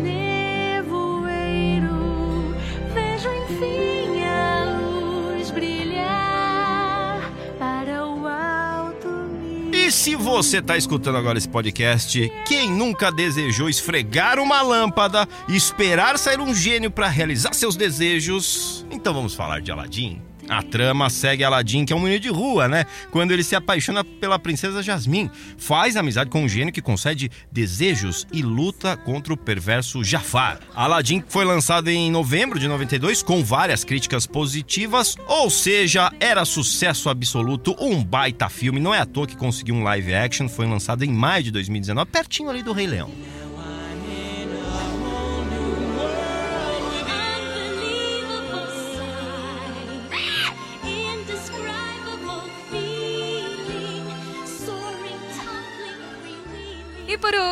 se 9.94 10.16
você 10.16 10.60
tá 10.60 10.76
escutando 10.76 11.16
agora 11.16 11.38
esse 11.38 11.48
podcast, 11.48 12.30
quem 12.46 12.70
nunca 12.70 13.12
desejou 13.12 13.68
esfregar 13.68 14.40
uma 14.40 14.60
lâmpada 14.60 15.28
e 15.48 15.56
esperar 15.56 16.18
sair 16.18 16.40
um 16.40 16.52
gênio 16.52 16.90
para 16.90 17.08
realizar 17.08 17.54
seus 17.54 17.76
desejos? 17.76 18.84
Então 18.90 19.14
vamos 19.14 19.34
falar 19.34 19.60
de 19.60 19.70
Aladdin. 19.70 20.20
A 20.48 20.62
trama 20.62 21.08
segue 21.08 21.42
Aladdin, 21.42 21.84
que 21.84 21.92
é 21.92 21.96
um 21.96 22.00
menino 22.00 22.20
de 22.20 22.28
rua, 22.28 22.68
né? 22.68 22.84
Quando 23.10 23.32
ele 23.32 23.42
se 23.42 23.56
apaixona 23.56 24.04
pela 24.04 24.38
princesa 24.38 24.82
Jasmine, 24.82 25.30
faz 25.56 25.96
amizade 25.96 26.30
com 26.30 26.42
um 26.42 26.48
gênio 26.48 26.72
que 26.72 26.82
concede 26.82 27.30
desejos 27.50 28.26
e 28.32 28.42
luta 28.42 28.96
contra 28.96 29.32
o 29.32 29.36
perverso 29.36 30.04
Jafar. 30.04 30.60
Aladdin 30.74 31.22
foi 31.26 31.44
lançado 31.44 31.88
em 31.88 32.10
novembro 32.10 32.58
de 32.58 32.68
92 32.68 33.22
com 33.22 33.42
várias 33.42 33.84
críticas 33.84 34.26
positivas, 34.26 35.16
ou 35.26 35.48
seja, 35.48 36.12
era 36.20 36.44
sucesso 36.44 37.08
absoluto, 37.08 37.74
um 37.80 38.04
baita 38.04 38.48
filme. 38.48 38.80
Não 38.80 38.94
é 38.94 38.98
à 38.98 39.06
toa 39.06 39.26
que 39.26 39.36
conseguiu 39.36 39.74
um 39.74 39.82
live 39.82 40.14
action, 40.14 40.48
foi 40.48 40.66
lançado 40.66 41.04
em 41.04 41.12
maio 41.12 41.44
de 41.44 41.50
2019, 41.50 42.10
pertinho 42.10 42.50
ali 42.50 42.62
do 42.62 42.72
Rei 42.72 42.86
Leão. 42.86 43.10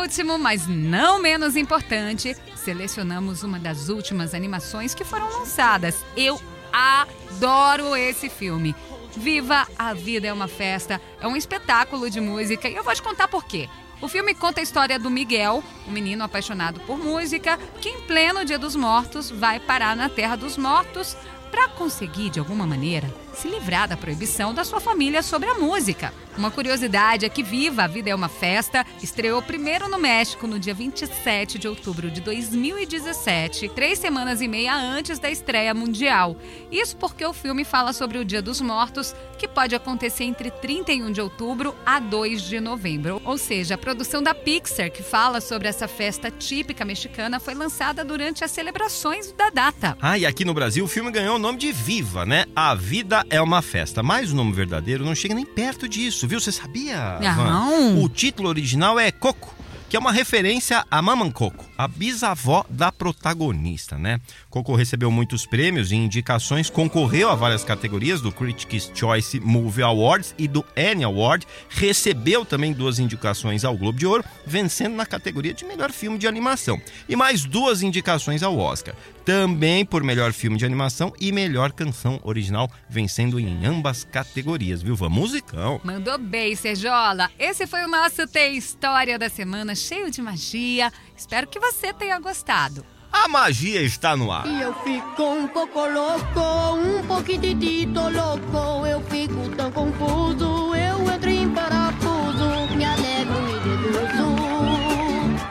Último, 0.03 0.37
mas 0.37 0.67
não 0.67 1.17
menos 1.17 1.55
importante, 1.55 2.35
selecionamos 2.57 3.41
uma 3.41 3.57
das 3.57 3.87
últimas 3.87 4.33
animações 4.33 4.93
que 4.93 5.05
foram 5.05 5.29
lançadas. 5.39 6.03
Eu 6.15 6.41
adoro 6.73 7.95
esse 7.95 8.29
filme. 8.29 8.75
Viva 9.15 9.65
a 9.79 9.93
Vida 9.93 10.27
é 10.27 10.33
uma 10.33 10.47
Festa 10.49 10.99
é 11.21 11.27
um 11.27 11.37
espetáculo 11.37 12.09
de 12.09 12.19
música 12.19 12.67
e 12.67 12.75
eu 12.75 12.83
vou 12.83 12.93
te 12.93 13.01
contar 13.01 13.29
por 13.29 13.45
quê. 13.45 13.69
O 14.01 14.09
filme 14.09 14.35
conta 14.35 14.59
a 14.59 14.63
história 14.63 14.99
do 14.99 15.09
Miguel, 15.09 15.63
um 15.87 15.91
menino 15.91 16.25
apaixonado 16.25 16.81
por 16.81 16.97
música, 16.97 17.57
que 17.79 17.87
em 17.87 18.01
pleno 18.01 18.43
Dia 18.43 18.59
dos 18.59 18.75
Mortos 18.75 19.31
vai 19.31 19.57
parar 19.57 19.95
na 19.95 20.09
Terra 20.09 20.35
dos 20.35 20.57
Mortos 20.57 21.15
para 21.49 21.69
conseguir, 21.69 22.29
de 22.29 22.39
alguma 22.39 22.67
maneira, 22.67 23.07
se 23.33 23.47
livrar 23.47 23.87
da 23.87 23.97
proibição 23.97 24.53
da 24.53 24.63
sua 24.63 24.79
família 24.79 25.21
sobre 25.21 25.49
a 25.49 25.55
música. 25.55 26.13
Uma 26.37 26.49
curiosidade 26.49 27.25
é 27.25 27.29
que 27.29 27.43
Viva 27.43 27.83
a 27.83 27.87
Vida 27.87 28.09
é 28.09 28.15
uma 28.15 28.27
Festa 28.27 28.85
estreou 29.01 29.41
primeiro 29.41 29.87
no 29.87 29.99
México 29.99 30.47
no 30.47 30.59
dia 30.59 30.73
27 30.73 31.59
de 31.59 31.67
outubro 31.67 32.09
de 32.09 32.21
2017, 32.21 33.69
três 33.69 33.99
semanas 33.99 34.41
e 34.41 34.47
meia 34.47 34.75
antes 34.75 35.19
da 35.19 35.29
estreia 35.29 35.73
mundial. 35.75 36.35
Isso 36.71 36.97
porque 36.97 37.23
o 37.23 37.33
filme 37.33 37.63
fala 37.63 37.93
sobre 37.93 38.17
o 38.17 38.25
Dia 38.25 38.41
dos 38.41 38.61
Mortos, 38.61 39.15
que 39.37 39.47
pode 39.47 39.75
acontecer 39.75 40.23
entre 40.23 40.49
31 40.49 41.11
de 41.11 41.21
outubro 41.21 41.75
a 41.85 41.99
2 41.99 42.41
de 42.41 42.59
novembro. 42.59 43.21
Ou 43.25 43.37
seja, 43.37 43.75
a 43.75 43.77
produção 43.77 44.23
da 44.23 44.33
Pixar, 44.33 44.91
que 44.91 45.03
fala 45.03 45.39
sobre 45.39 45.67
essa 45.67 45.87
festa 45.87 46.31
típica 46.31 46.83
mexicana, 46.83 47.39
foi 47.39 47.53
lançada 47.53 48.03
durante 48.03 48.43
as 48.43 48.51
celebrações 48.51 49.31
da 49.33 49.49
data. 49.49 49.97
Ah, 50.01 50.17
e 50.17 50.25
aqui 50.25 50.43
no 50.43 50.53
Brasil 50.53 50.85
o 50.85 50.87
filme 50.87 51.11
ganhou 51.11 51.35
o 51.35 51.39
nome 51.39 51.59
de 51.59 51.71
Viva, 51.71 52.25
né? 52.25 52.45
A 52.55 52.73
Vida 52.73 53.22
é 53.29 53.41
uma 53.41 53.61
Festa. 53.61 54.03
Mas 54.03 54.31
o 54.31 54.35
nome 54.35 54.53
verdadeiro 54.53 55.05
não 55.05 55.15
chega 55.15 55.33
nem 55.33 55.45
perto 55.45 55.87
disso, 55.87 56.27
viu? 56.27 56.39
Você 56.39 56.51
sabia? 56.51 57.19
Não. 57.19 57.35
Van? 57.35 58.01
O 58.03 58.09
título 58.09 58.49
original 58.49 58.99
é 58.99 59.11
Coco. 59.11 59.53
Que 59.89 59.95
é 59.95 59.99
uma 59.99 60.11
referência 60.11 60.83
a 60.89 61.01
Maman 61.03 61.29
Coco, 61.29 61.65
a 61.83 61.87
bisavó 61.87 62.65
da 62.69 62.91
protagonista, 62.91 63.97
né? 63.97 64.19
Coco 64.49 64.75
recebeu 64.75 65.09
muitos 65.09 65.45
prêmios 65.45 65.91
e 65.91 65.95
indicações, 65.95 66.69
concorreu 66.69 67.29
a 67.29 67.35
várias 67.35 67.63
categorias 67.63 68.21
do 68.21 68.31
Critics' 68.31 68.91
Choice 68.93 69.39
Movie 69.39 69.83
Awards 69.83 70.35
e 70.37 70.47
do 70.47 70.63
Annie 70.77 71.03
Award, 71.03 71.47
recebeu 71.69 72.45
também 72.45 72.73
duas 72.73 72.99
indicações 72.99 73.65
ao 73.65 73.75
Globo 73.75 73.97
de 73.97 74.05
Ouro, 74.05 74.23
vencendo 74.45 74.95
na 74.95 75.05
categoria 75.05 75.53
de 75.53 75.65
melhor 75.65 75.91
filme 75.91 76.17
de 76.17 76.27
animação, 76.27 76.79
e 77.09 77.15
mais 77.15 77.43
duas 77.43 77.81
indicações 77.81 78.43
ao 78.43 78.57
Oscar, 78.57 78.95
também 79.25 79.85
por 79.85 80.03
melhor 80.03 80.31
filme 80.31 80.57
de 80.57 80.65
animação 80.65 81.11
e 81.19 81.31
melhor 81.31 81.71
canção 81.71 82.19
original, 82.23 82.69
vencendo 82.89 83.39
em 83.39 83.65
ambas 83.65 84.03
categorias, 84.03 84.81
viu? 84.81 84.95
Vamos 84.95 85.23
musicão. 85.23 85.79
Mandou 85.83 86.17
bem, 86.17 86.53
Serjola. 86.53 87.31
Esse 87.39 87.65
foi 87.65 87.83
o 87.83 87.87
nosso 87.87 88.27
Tem 88.27 88.57
História 88.57 89.17
da 89.17 89.29
Semana, 89.29 89.73
cheio 89.73 90.11
de 90.11 90.21
magia. 90.21 90.91
Espero 91.15 91.47
que 91.47 91.59
você 91.59 91.72
tenha 91.73 92.19
gostado. 92.19 92.85
A 93.11 93.27
magia 93.27 93.81
está 93.81 94.17
no 94.17 94.31
ar. 94.31 94.47
E 94.47 94.61
eu 94.61 94.73
fico 94.83 95.23
um 95.23 95.47
pouco 95.47 95.85
louco, 95.85 96.39
um 96.75 97.05
pouquitito 97.05 97.99
louco. 98.09 98.87
Eu 98.87 99.01
fico 99.03 99.49
tão 99.55 99.71
confuso, 99.71 100.75
eu 100.75 101.11
entro 101.13 101.29
em 101.29 101.47
parafuso. 101.51 102.75
Me 102.75 102.83
alegro, 102.83 103.39
me 103.43 103.53
deduzo, 103.59 104.35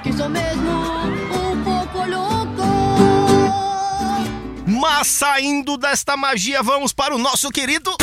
que 0.03 0.13
sou 0.13 0.29
mesmo 0.29 0.71
um 0.71 1.63
pouco 1.63 1.99
louco. 2.09 2.63
Mas 4.67 5.07
saindo 5.07 5.77
desta 5.77 6.17
magia, 6.17 6.65
vamos 6.65 6.93
para 6.93 7.15
o 7.15 7.19
nosso 7.19 7.49
querido. 7.51 7.97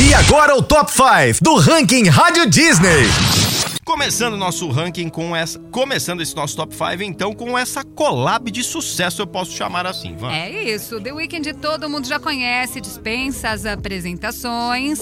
E 0.00 0.14
agora 0.14 0.56
o 0.56 0.62
Top 0.62 0.90
5 0.90 1.42
do 1.44 1.56
ranking 1.56 2.08
Rádio 2.08 2.48
Disney. 2.48 3.06
Começando 3.88 4.36
nosso 4.36 4.68
ranking 4.68 5.08
com 5.08 5.34
essa. 5.34 5.58
Começando 5.70 6.20
esse 6.20 6.36
nosso 6.36 6.54
top 6.54 6.74
5, 6.74 7.02
então, 7.02 7.32
com 7.32 7.56
essa 7.56 7.82
collab 7.82 8.50
de 8.50 8.62
sucesso, 8.62 9.22
eu 9.22 9.26
posso 9.26 9.52
chamar 9.52 9.86
assim, 9.86 10.14
Van. 10.14 10.30
É 10.30 10.62
isso, 10.62 11.00
The 11.00 11.10
Weeknd 11.10 11.54
todo 11.54 11.88
mundo 11.88 12.06
já 12.06 12.20
conhece, 12.20 12.82
dispensa 12.82 13.48
as 13.48 13.64
apresentações. 13.64 15.00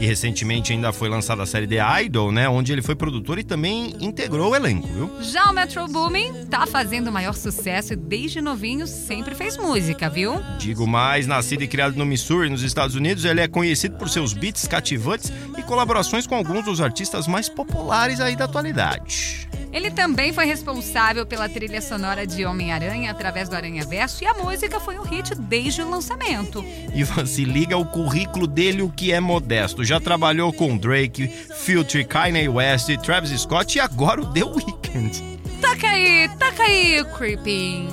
E 0.00 0.06
recentemente 0.06 0.72
ainda 0.72 0.94
foi 0.94 1.10
lançada 1.10 1.42
a 1.42 1.46
série 1.46 1.66
The 1.66 2.04
Idol, 2.04 2.32
né? 2.32 2.48
Onde 2.48 2.72
ele 2.72 2.80
foi 2.80 2.96
produtor 2.96 3.38
e 3.38 3.44
também 3.44 3.94
integrou 4.00 4.52
o 4.52 4.56
elenco, 4.56 4.88
viu? 4.88 5.10
Já 5.20 5.50
o 5.50 5.52
Metro 5.52 5.86
Boomin 5.88 6.46
tá 6.46 6.66
fazendo 6.66 7.08
o 7.08 7.12
maior 7.12 7.34
sucesso 7.34 7.92
e 7.92 7.96
desde 7.96 8.40
novinho 8.40 8.86
sempre 8.86 9.34
fez 9.34 9.58
música, 9.58 10.08
viu? 10.08 10.40
Digo 10.58 10.86
mais, 10.86 11.26
nascido 11.26 11.64
e 11.64 11.68
criado 11.68 11.96
no 11.96 12.06
Missouri, 12.06 12.48
nos 12.48 12.62
Estados 12.62 12.96
Unidos, 12.96 13.26
ele 13.26 13.42
é 13.42 13.46
conhecido 13.46 13.98
por 13.98 14.08
seus 14.08 14.32
beats 14.32 14.66
cativantes 14.66 15.30
e 15.58 15.62
colaborações 15.62 16.26
com 16.26 16.34
alguns 16.34 16.64
dos 16.64 16.80
artistas 16.80 17.26
mais 17.26 17.50
populares 17.50 18.20
aí 18.20 18.34
da 18.34 18.46
atualidade. 18.46 19.49
Ele 19.72 19.90
também 19.90 20.32
foi 20.32 20.44
responsável 20.46 21.24
pela 21.24 21.48
trilha 21.48 21.80
sonora 21.80 22.26
de 22.26 22.44
Homem-Aranha 22.44 23.10
através 23.10 23.48
do 23.48 23.56
Aranha 23.56 23.84
Verso 23.84 24.24
e 24.24 24.26
a 24.26 24.34
música 24.34 24.80
foi 24.80 24.98
um 24.98 25.02
hit 25.02 25.34
desde 25.34 25.82
o 25.82 25.88
lançamento. 25.88 26.64
E 26.94 27.04
se 27.26 27.44
liga 27.44 27.76
o 27.76 27.84
currículo 27.84 28.46
dele, 28.46 28.82
o 28.82 28.90
que 28.90 29.12
é 29.12 29.20
modesto. 29.20 29.84
Já 29.84 30.00
trabalhou 30.00 30.52
com 30.52 30.76
Drake, 30.76 31.28
Future, 31.28 32.04
Kanye 32.04 32.48
West, 32.48 32.88
Travis 32.98 33.30
Scott 33.40 33.78
e 33.78 33.80
agora 33.80 34.20
o 34.20 34.32
The 34.32 34.44
Weeknd. 34.44 35.40
Taca 35.60 35.88
aí, 35.88 36.28
taca 36.38 36.62
aí, 36.62 37.04
Creeping. 37.16 37.88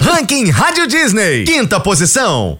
Ranking 0.00 0.50
Rádio 0.50 0.86
Disney. 0.86 1.44
Quinta 1.44 1.78
posição. 1.78 2.58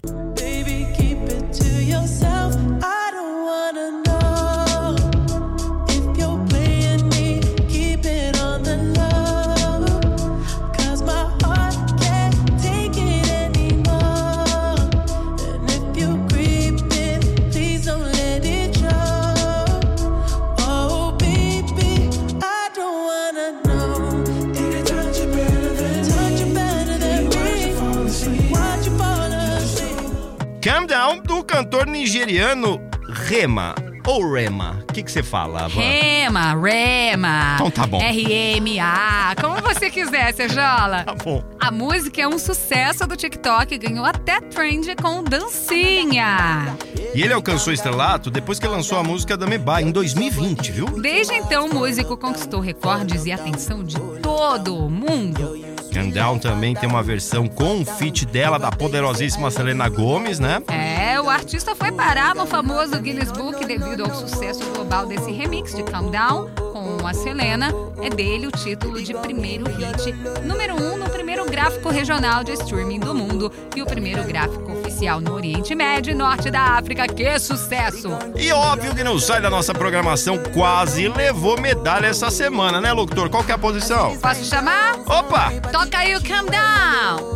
Cantor 31.61 31.87
nigeriano 31.87 32.81
Rema. 33.07 33.75
Ou 34.07 34.33
Rema. 34.33 34.83
O 34.88 34.93
que 34.95 35.02
você 35.02 35.23
fala, 35.23 35.69
Van? 35.69 35.79
Rema, 35.79 36.55
Rema. 36.55 37.57
Então 37.57 37.71
tá 37.71 37.87
bom. 37.87 38.00
R-M-A, 38.00 39.35
como 39.38 39.61
você 39.61 39.90
quiser, 39.90 40.33
Serjola. 40.33 41.05
Tá 41.05 41.14
bom. 41.14 41.45
A 41.61 41.71
música 41.71 42.23
é 42.23 42.26
um 42.26 42.38
sucesso 42.38 43.07
do 43.07 43.14
TikTok 43.14 43.75
e 43.75 43.79
ganhou 43.79 44.07
até 44.07 44.40
trend 44.40 44.97
com 44.97 45.23
dancinha. 45.23 46.75
E 47.14 47.23
ele 47.23 47.35
alcançou 47.35 47.75
estrelato 47.75 48.31
depois 48.31 48.59
que 48.59 48.67
lançou 48.67 48.97
a 48.99 49.05
música 49.05 49.37
da 49.37 49.47
Meba 49.47 49.83
em 49.83 49.90
2020, 49.90 50.73
viu? 50.73 50.87
Desde 50.87 51.35
então, 51.35 51.67
o 51.67 51.75
músico 51.75 52.17
conquistou 52.17 52.61
recordes 52.61 53.26
e 53.26 53.33
atenção 53.33 53.85
de 53.85 54.00
todo 54.23 54.75
o 54.75 54.88
mundo. 54.88 55.70
Calm 55.90 56.11
Down 56.11 56.38
também 56.38 56.75
tem 56.75 56.88
uma 56.88 57.02
versão 57.02 57.47
com 57.47 57.76
um 57.76 57.85
feat 57.85 58.25
dela, 58.25 58.59
da 58.59 58.70
poderosíssima 58.70 59.50
Selena 59.50 59.88
Gomes, 59.88 60.38
né? 60.38 60.62
É, 60.68 61.20
o 61.20 61.28
artista 61.28 61.75
foi 61.75 61.92
parar 61.92 62.35
no 62.35 62.47
famoso 62.47 62.99
Guinness 63.00 63.32
Book 63.32 63.64
devido 63.66 64.04
ao 64.04 64.14
sucesso 64.14 64.64
global 64.73 65.06
desse 65.06 65.30
remix 65.30 65.75
de 65.75 65.82
Calm 65.82 66.11
Down 66.11 66.70
com 67.00 67.07
a 67.07 67.14
Selena, 67.14 67.73
é 68.02 68.11
dele 68.11 68.47
o 68.47 68.50
título 68.50 69.02
de 69.02 69.14
primeiro 69.14 69.64
hit, 69.71 70.12
número 70.45 70.75
um 70.75 70.99
no 70.99 71.09
primeiro 71.09 71.47
gráfico 71.47 71.88
regional 71.88 72.45
de 72.45 72.52
streaming 72.52 73.00
do 73.00 73.14
mundo 73.14 73.50
e 73.75 73.80
o 73.80 73.87
primeiro 73.87 74.23
gráfico 74.25 74.71
oficial 74.73 75.21
no 75.21 75.33
Oriente 75.33 75.75
Médio 75.75 76.11
e 76.11 76.14
Norte 76.14 76.50
da 76.50 76.61
África. 76.61 77.07
Que 77.07 77.38
sucesso! 77.38 78.11
E 78.37 78.52
óbvio 78.52 78.95
que 78.95 79.02
não 79.02 79.19
sai 79.19 79.40
da 79.40 79.49
nossa 79.49 79.73
programação, 79.73 80.38
quase 80.52 81.09
levou 81.09 81.59
medalha 81.59 82.07
essa 82.07 82.30
semana, 82.30 82.80
né, 82.80 82.92
locutor? 82.92 83.30
Qual 83.30 83.42
que 83.42 83.50
é 83.50 83.54
a 83.54 83.59
posição? 83.59 84.19
Posso 84.19 84.45
chamar? 84.45 84.99
Opa! 85.07 85.52
Toca 85.73 85.99
aí 85.99 86.14
o 86.14 86.23
Calm 86.23 86.47
Down! 86.47 87.35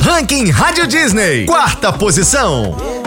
Ranking 0.00 0.50
Rádio 0.50 0.86
Disney, 0.86 1.46
quarta 1.46 1.92
posição. 1.92 2.99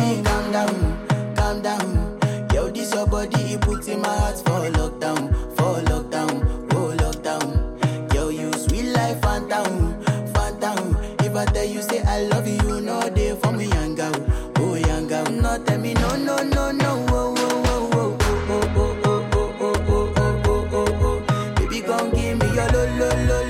body, 3.29 3.57
put 3.57 3.87
in 3.87 4.01
my 4.01 4.07
heart 4.17 4.37
for 4.37 4.69
lockdown, 4.77 5.31
for 5.55 5.81
lockdown, 5.89 6.43
oh 6.73 6.93
lockdown. 6.97 8.09
Girl, 8.09 8.31
you 8.31 8.51
sweet 8.53 8.91
life, 8.91 9.21
phantom, 9.21 10.01
phantom. 10.33 10.97
If 11.19 11.35
I 11.35 11.45
tell 11.45 11.65
you, 11.65 11.81
say 11.81 12.01
I 12.01 12.23
love 12.23 12.47
you, 12.47 12.55
you 12.67 12.81
know 12.81 13.01
they 13.09 13.35
for 13.35 13.51
me, 13.51 13.65
young 13.67 13.95
girl, 13.95 14.13
oh 14.57 14.75
young 14.75 15.07
girl. 15.07 15.25
No, 15.25 15.63
tell 15.63 15.79
me, 15.79 15.93
no, 15.93 16.15
no, 16.15 16.37
no, 16.37 16.71
no, 16.71 17.05
oh, 17.09 17.35
oh. 17.93 18.17
Baby, 21.55 21.81
gon' 21.81 22.11
give 22.11 22.37
me 22.39 22.45
your 22.53 22.67
lo 22.71 22.85
lo 22.97 23.09
lo 23.27 23.42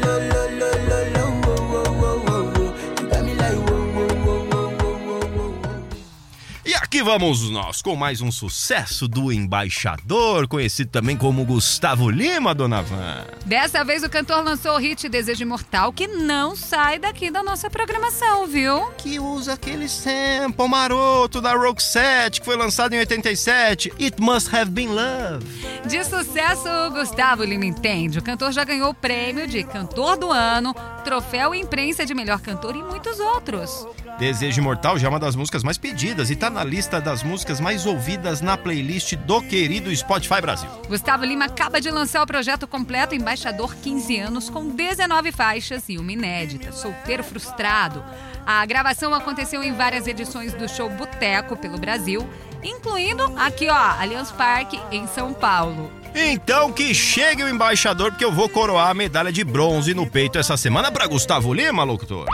vamos 7.03 7.50
nós 7.50 7.81
com 7.81 7.98
mais 7.98 8.22
um 8.22 8.31
sucesso 8.31 9.10
do 9.10 9.29
embaixador, 9.29 10.48
conhecido 10.48 10.89
também 10.89 11.17
como 11.17 11.43
Gustavo 11.43 12.10
Lima, 12.10 12.55
dona 12.55 12.81
Van. 12.81 13.25
Dessa 13.45 13.83
vez 13.83 14.03
o 14.03 14.10
cantor 14.10 14.41
lançou 14.41 14.75
o 14.75 14.77
hit 14.77 15.10
Desejo 15.10 15.43
Imortal, 15.43 15.91
que 15.91 16.07
não 16.07 16.55
sai 16.55 17.00
daqui 17.00 17.29
da 17.29 17.43
nossa 17.43 17.69
programação, 17.69 18.48
viu? 18.48 18.89
Que 18.98 19.19
usa 19.19 19.53
aquele 19.53 19.89
sample 19.89 20.65
maroto 20.69 21.41
da 21.41 21.53
Roxette, 21.53 22.39
que 22.39 22.45
foi 22.45 22.55
lançado 22.55 22.93
em 22.93 23.00
87, 23.00 23.91
It 24.00 24.22
Must 24.22 24.55
Have 24.55 24.72
Been 24.72 24.88
Love. 24.88 25.45
De 25.86 26.01
sucesso, 26.05 26.69
o 26.88 26.91
Gustavo 26.91 27.43
Lima 27.43 27.65
entende. 27.65 28.19
O 28.19 28.24
cantor 28.24 28.53
já 28.53 28.63
ganhou 28.63 28.91
o 28.91 28.93
prêmio 28.93 29.45
de 29.45 29.62
Cantor 29.65 30.15
do 30.15 30.31
Ano, 30.31 30.74
troféu 31.03 31.53
imprensa 31.53 32.05
de 32.05 32.13
melhor 32.13 32.39
cantor 32.39 32.77
e 32.77 32.81
muitos 32.81 33.19
outros. 33.19 33.86
Desejo 34.17 34.62
Imortal 34.62 34.98
já 34.98 35.07
é 35.07 35.10
uma 35.10 35.19
das 35.19 35.36
músicas 35.36 35.63
mais 35.63 35.77
pedidas 35.77 36.29
e 36.29 36.36
tá 36.36 36.50
na 36.50 36.63
lista 36.63 36.92
das 37.00 37.23
músicas 37.23 37.59
mais 37.59 37.85
ouvidas 37.85 38.41
na 38.41 38.57
playlist 38.57 39.15
do 39.15 39.41
querido 39.41 39.95
Spotify 39.95 40.41
Brasil. 40.41 40.69
Gustavo 40.88 41.25
Lima 41.25 41.45
acaba 41.45 41.79
de 41.79 41.89
lançar 41.89 42.21
o 42.21 42.27
projeto 42.27 42.67
completo 42.67 43.15
Embaixador 43.15 43.75
15 43.75 44.19
anos, 44.19 44.50
com 44.50 44.67
19 44.67 45.31
faixas 45.31 45.83
e 45.89 45.97
uma 45.97 46.12
inédita, 46.12 46.71
Solteiro 46.71 47.23
Frustrado. 47.23 48.03
A 48.45 48.65
gravação 48.65 49.13
aconteceu 49.13 49.63
em 49.63 49.73
várias 49.73 50.07
edições 50.07 50.53
do 50.53 50.67
show 50.67 50.89
Boteco 50.89 51.55
pelo 51.55 51.77
Brasil, 51.77 52.27
incluindo 52.62 53.23
aqui, 53.38 53.69
ó, 53.69 54.01
Allianz 54.01 54.31
Parque, 54.31 54.79
em 54.91 55.07
São 55.07 55.33
Paulo. 55.33 56.02
Então 56.15 56.71
que 56.71 56.93
chegue 56.93 57.43
o 57.43 57.49
embaixador, 57.49 58.11
porque 58.11 58.23
eu 58.23 58.31
vou 58.31 58.47
coroar 58.47 58.89
a 58.89 58.93
medalha 58.93 59.31
de 59.31 59.43
bronze 59.43 59.93
no 59.93 60.05
peito 60.09 60.37
essa 60.37 60.55
semana 60.55 60.91
pra 60.91 61.07
Gustavo 61.07 61.53
Lima, 61.53 61.83
locutor. 61.83 62.25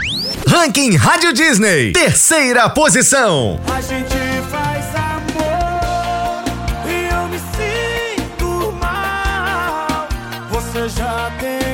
Ranking 0.47 0.95
Rádio 0.95 1.33
Disney, 1.33 1.93
terceira 1.93 2.69
posição. 2.69 3.59
A 3.73 3.81
gente 3.81 4.15
faz 4.49 4.85
amor 4.95 6.43
e 6.87 7.13
eu 7.13 7.27
me 7.29 7.39
sinto 7.39 8.71
mal. 8.73 10.07
Você 10.51 10.89
já 10.89 11.31
tem 11.39 11.68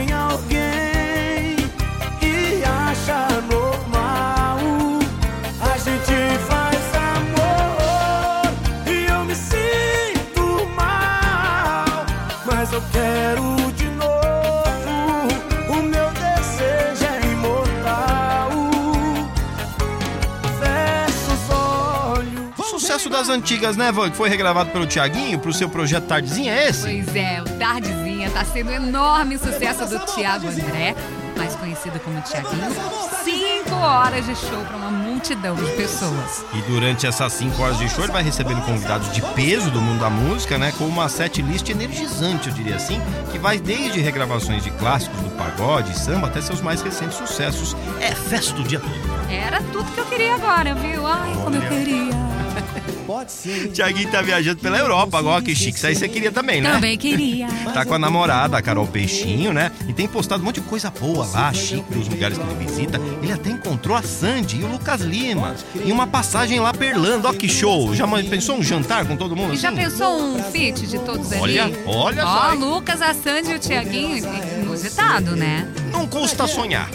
das 23.16 23.30
antigas, 23.30 23.78
né, 23.78 23.94
Van? 23.94 24.10
Que 24.10 24.18
foi 24.18 24.28
regravado 24.28 24.72
pelo 24.72 24.86
Tiaguinho 24.86 25.40
pro 25.40 25.54
seu 25.54 25.70
projeto 25.70 26.04
Tardezinha, 26.04 26.54
é 26.54 26.68
esse? 26.68 26.82
Pois 26.82 27.16
é, 27.16 27.42
o 27.42 27.46
Tardezinha 27.58 28.30
tá 28.30 28.44
sendo 28.44 28.72
um 28.72 28.74
enorme 28.74 29.38
sucesso 29.38 29.86
do 29.86 30.00
Tiago 30.14 30.50
André, 30.50 30.94
mais 31.38 31.56
conhecido 31.56 31.98
como 32.02 32.20
Tiaguinho. 32.22 32.76
Cinco 33.24 33.76
horas 33.76 34.26
de 34.26 34.36
show 34.36 34.62
para 34.66 34.76
uma 34.76 34.92
multidão 34.92 35.56
de 35.56 35.72
pessoas. 35.78 36.44
E 36.54 36.62
durante 36.64 37.08
essas 37.08 37.32
5 37.34 37.62
horas 37.62 37.78
de 37.78 37.88
show 37.88 38.04
ele 38.04 38.12
vai 38.12 38.22
recebendo 38.22 38.62
convidados 38.66 39.10
de 39.14 39.22
peso 39.34 39.72
do 39.72 39.82
mundo 39.82 40.02
da 40.02 40.10
música, 40.10 40.58
né? 40.58 40.74
Com 40.78 40.86
uma 40.86 41.08
set 41.08 41.42
list 41.42 41.70
energizante, 41.70 42.50
eu 42.50 42.54
diria 42.54 42.76
assim, 42.76 43.00
que 43.32 43.40
vai 43.40 43.58
desde 43.60 44.02
regravações 44.02 44.62
de 44.62 44.72
clássicos 44.72 45.22
do 45.22 45.30
pagode, 45.32 45.98
samba, 45.98 46.28
até 46.28 46.42
seus 46.42 46.60
mais 46.60 46.82
recentes 46.82 47.18
sucessos. 47.18 47.78
É 48.02 48.14
festa 48.14 48.60
o 48.60 48.64
dia 48.64 48.80
todo. 48.80 49.32
Era 49.32 49.62
tudo 49.72 49.90
que 49.94 50.00
eu 50.02 50.06
queria 50.06 50.36
agora, 50.36 50.76
viu? 50.76 51.08
Ai, 51.08 51.34
como 51.42 51.56
eu 51.56 51.62
queria. 51.62 52.45
Tiaguinho 53.74 54.10
tá 54.12 54.22
viajando 54.22 54.60
pela 54.60 54.78
Europa 54.78 55.18
agora, 55.18 55.42
que 55.42 55.56
chique. 55.56 55.78
Isso 55.78 55.88
aí 55.88 55.96
você 55.96 56.08
queria 56.08 56.32
também, 56.32 56.62
né? 56.62 56.72
Também 56.74 56.98
queria. 56.98 57.48
Tá 57.76 57.84
com 57.84 57.94
a 57.94 58.00
namorada, 58.00 58.58
a 58.58 58.62
Carol 58.62 58.88
Peixinho, 58.88 59.52
né? 59.52 59.70
E 59.88 59.92
tem 59.92 60.08
postado 60.08 60.42
um 60.42 60.46
monte 60.46 60.62
de 60.62 60.68
coisa 60.68 60.90
boa 60.90 61.26
lá, 61.26 61.52
chique, 61.52 61.84
dos 61.94 62.08
lugares 62.08 62.38
que 62.38 62.44
ele 62.44 62.66
visita. 62.66 63.02
Ele 63.22 63.32
até 63.34 63.50
encontrou 63.50 63.98
a 63.98 64.02
Sandy 64.02 64.62
e 64.62 64.64
o 64.64 64.68
Lucas 64.68 65.02
Lima. 65.02 65.56
E 65.84 65.92
uma 65.92 66.08
passagem 66.08 66.58
lá 66.60 66.74
pra 66.74 66.86
Irlanda. 66.88 67.28
Ó 67.30 67.34
que 67.34 67.50
show! 67.50 67.94
Já 67.94 68.08
pensou 68.08 68.56
um 68.58 68.64
jantar 68.64 69.06
com 69.06 69.18
todo 69.18 69.36
mundo 69.36 69.54
E 69.54 69.58
já 69.58 69.70
assim? 69.70 69.78
pensou 69.78 70.18
um 70.22 70.42
feat 70.52 70.88
de 70.88 70.98
todos 71.00 71.32
ali? 71.34 71.42
Olha, 71.60 71.72
olha 71.86 72.26
Ó, 72.26 72.40
só. 72.40 72.54
hein? 72.54 72.60
Lucas, 72.60 73.02
a 73.02 73.14
Sandy 73.14 73.52
e 73.52 73.56
o 73.56 73.60
Tiaguinho, 73.60 74.26
inusitado, 74.62 75.36
né? 75.36 75.68
Não 75.92 76.08
custa 76.08 76.48
sonhar. 76.48 76.90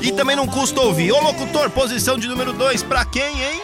E 0.00 0.10
também 0.12 0.34
não 0.34 0.46
custa 0.46 0.80
ouvir. 0.80 1.12
Ô 1.12 1.20
locutor, 1.20 1.68
posição 1.70 2.18
de 2.18 2.28
número 2.28 2.52
2 2.54 2.82
pra 2.82 3.04
quem, 3.04 3.22
hein? 3.42 3.60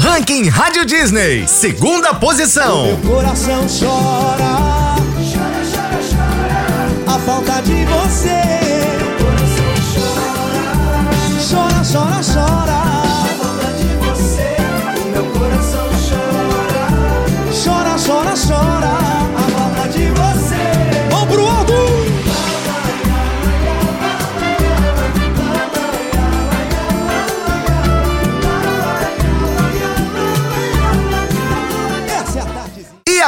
Ranking 0.00 0.48
Rádio 0.48 0.84
Disney, 0.84 1.46
segunda 1.46 2.14
posição. 2.14 2.96
Coração 3.06 3.66
chora, 3.68 4.96
chora, 5.32 5.62
chora, 5.72 6.00
chora. 6.10 7.14
A 7.14 7.18
falta 7.20 7.60
de 7.62 7.84
você. 7.84 8.40
Chora, 11.50 11.82
chora, 11.92 12.20
chora. 12.22 12.57
A 12.57 12.57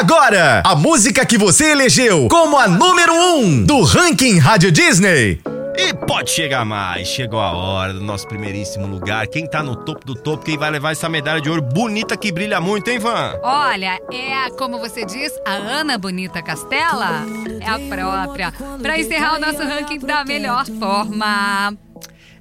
agora, 0.00 0.62
a 0.64 0.74
música 0.74 1.26
que 1.26 1.36
você 1.36 1.72
elegeu 1.72 2.26
como 2.28 2.58
a 2.58 2.66
número 2.66 3.12
um 3.12 3.62
do 3.62 3.82
Ranking 3.82 4.38
Rádio 4.38 4.72
Disney. 4.72 5.38
E 5.76 5.92
pode 6.06 6.30
chegar 6.30 6.64
mais. 6.64 7.06
Chegou 7.06 7.38
a 7.38 7.52
hora 7.52 7.92
do 7.92 8.00
nosso 8.00 8.26
primeiríssimo 8.26 8.86
lugar. 8.86 9.26
Quem 9.26 9.46
tá 9.46 9.62
no 9.62 9.76
topo 9.76 10.06
do 10.06 10.14
topo, 10.14 10.42
quem 10.42 10.56
vai 10.56 10.70
levar 10.70 10.92
essa 10.92 11.06
medalha 11.06 11.38
de 11.38 11.50
ouro 11.50 11.60
bonita 11.60 12.16
que 12.16 12.32
brilha 12.32 12.62
muito, 12.62 12.88
hein, 12.88 12.98
Van? 12.98 13.34
Olha, 13.42 13.98
é 14.10 14.46
a, 14.46 14.50
como 14.50 14.78
você 14.78 15.04
diz, 15.04 15.32
a 15.46 15.52
Ana 15.52 15.98
Bonita 15.98 16.42
Castela? 16.42 17.26
É 17.60 17.68
a 17.68 17.78
própria. 17.78 18.52
Pra 18.80 18.98
encerrar 18.98 19.36
o 19.36 19.38
nosso 19.38 19.62
ranking 19.62 19.98
da 19.98 20.24
melhor 20.24 20.64
forma. 20.78 21.76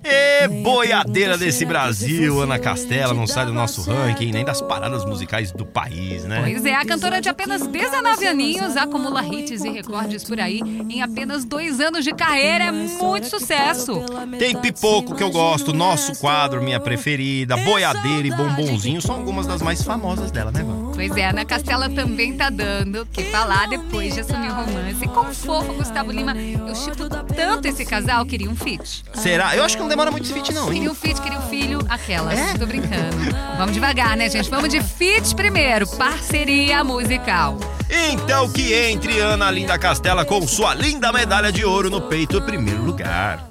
E 0.03 0.47
boiadeira 0.63 1.37
desse 1.37 1.65
Brasil, 1.65 2.41
Ana 2.41 2.57
Castela, 2.57 3.13
não 3.13 3.27
sai 3.27 3.45
do 3.45 3.53
nosso 3.53 3.81
ranking, 3.81 4.31
nem 4.31 4.45
das 4.45 4.61
paradas 4.61 5.03
musicais 5.03 5.51
do 5.51 5.65
país, 5.65 6.23
né? 6.23 6.41
Pois 6.41 6.65
é, 6.65 6.73
a 6.73 6.85
cantora 6.85 7.19
de 7.19 7.27
apenas 7.27 7.67
19 7.67 8.25
aninhos 8.25 8.77
acumula 8.77 9.23
hits 9.23 9.63
e 9.63 9.69
recordes 9.69 10.23
por 10.23 10.39
aí 10.39 10.61
em 10.89 11.01
apenas 11.01 11.43
dois 11.43 11.79
anos 11.81 12.05
de 12.05 12.13
carreira. 12.13 12.65
É 12.65 12.71
muito 12.71 13.27
sucesso. 13.29 14.01
Tem 14.37 14.55
pipoco 14.55 15.15
que 15.15 15.23
eu 15.23 15.31
gosto, 15.31 15.73
nosso 15.73 16.17
quadro, 16.19 16.61
minha 16.63 16.79
preferida, 16.79 17.57
boiadeira 17.57 18.27
e 18.27 18.31
bombonzinho 18.31 19.01
são 19.01 19.15
algumas 19.15 19.45
das 19.45 19.61
mais 19.61 19.83
famosas 19.83 20.31
dela, 20.31 20.51
né, 20.51 20.63
Van? 20.63 20.88
Pois 20.99 21.15
é, 21.15 21.29
Ana 21.29 21.45
Castela 21.45 21.89
também 21.89 22.35
tá 22.35 22.49
dando 22.49 23.05
que 23.05 23.23
falar 23.31 23.69
depois 23.69 24.13
de 24.13 24.19
assumir 24.19 24.49
o 24.49 24.53
romance. 24.53 25.07
Com 25.07 25.21
o 25.21 25.33
fofo 25.33 25.71
Gustavo 25.75 26.11
Lima, 26.11 26.35
eu 26.35 26.75
chipo 26.75 27.07
tanto 27.33 27.65
esse 27.69 27.85
casal, 27.85 28.25
queria 28.25 28.49
um 28.49 28.55
feat. 28.55 29.05
Será? 29.13 29.55
Eu 29.55 29.63
acho 29.63 29.77
que 29.77 29.81
não 29.81 29.87
demora 29.87 30.11
muito 30.11 30.25
esse 30.25 30.33
feat, 30.33 30.53
não, 30.53 30.65
Queria 30.65 30.81
hein? 30.81 30.89
um 30.89 30.93
feat, 30.93 31.21
queria 31.21 31.39
um 31.39 31.49
filho, 31.49 31.79
aquelas. 31.87 32.37
Tô 32.59 32.65
brincando. 32.65 33.15
Vamos 33.57 33.73
devagar, 33.73 34.17
né, 34.17 34.29
gente? 34.29 34.49
Vamos 34.49 34.67
de 34.67 34.83
feat 34.83 35.33
primeiro. 35.35 35.87
Parceria 35.87 36.83
musical. 36.83 37.57
Então 37.89 38.49
que 38.49 38.73
entre 38.73 39.21
Ana 39.21 39.49
Linda 39.49 39.79
Castela 39.79 40.25
com 40.25 40.45
sua 40.45 40.73
linda 40.73 41.13
medalha 41.13 41.49
de 41.49 41.63
ouro 41.63 41.89
no 41.89 42.01
peito 42.01 42.39
em 42.39 42.41
primeiro 42.41 42.83
lugar. 42.83 43.49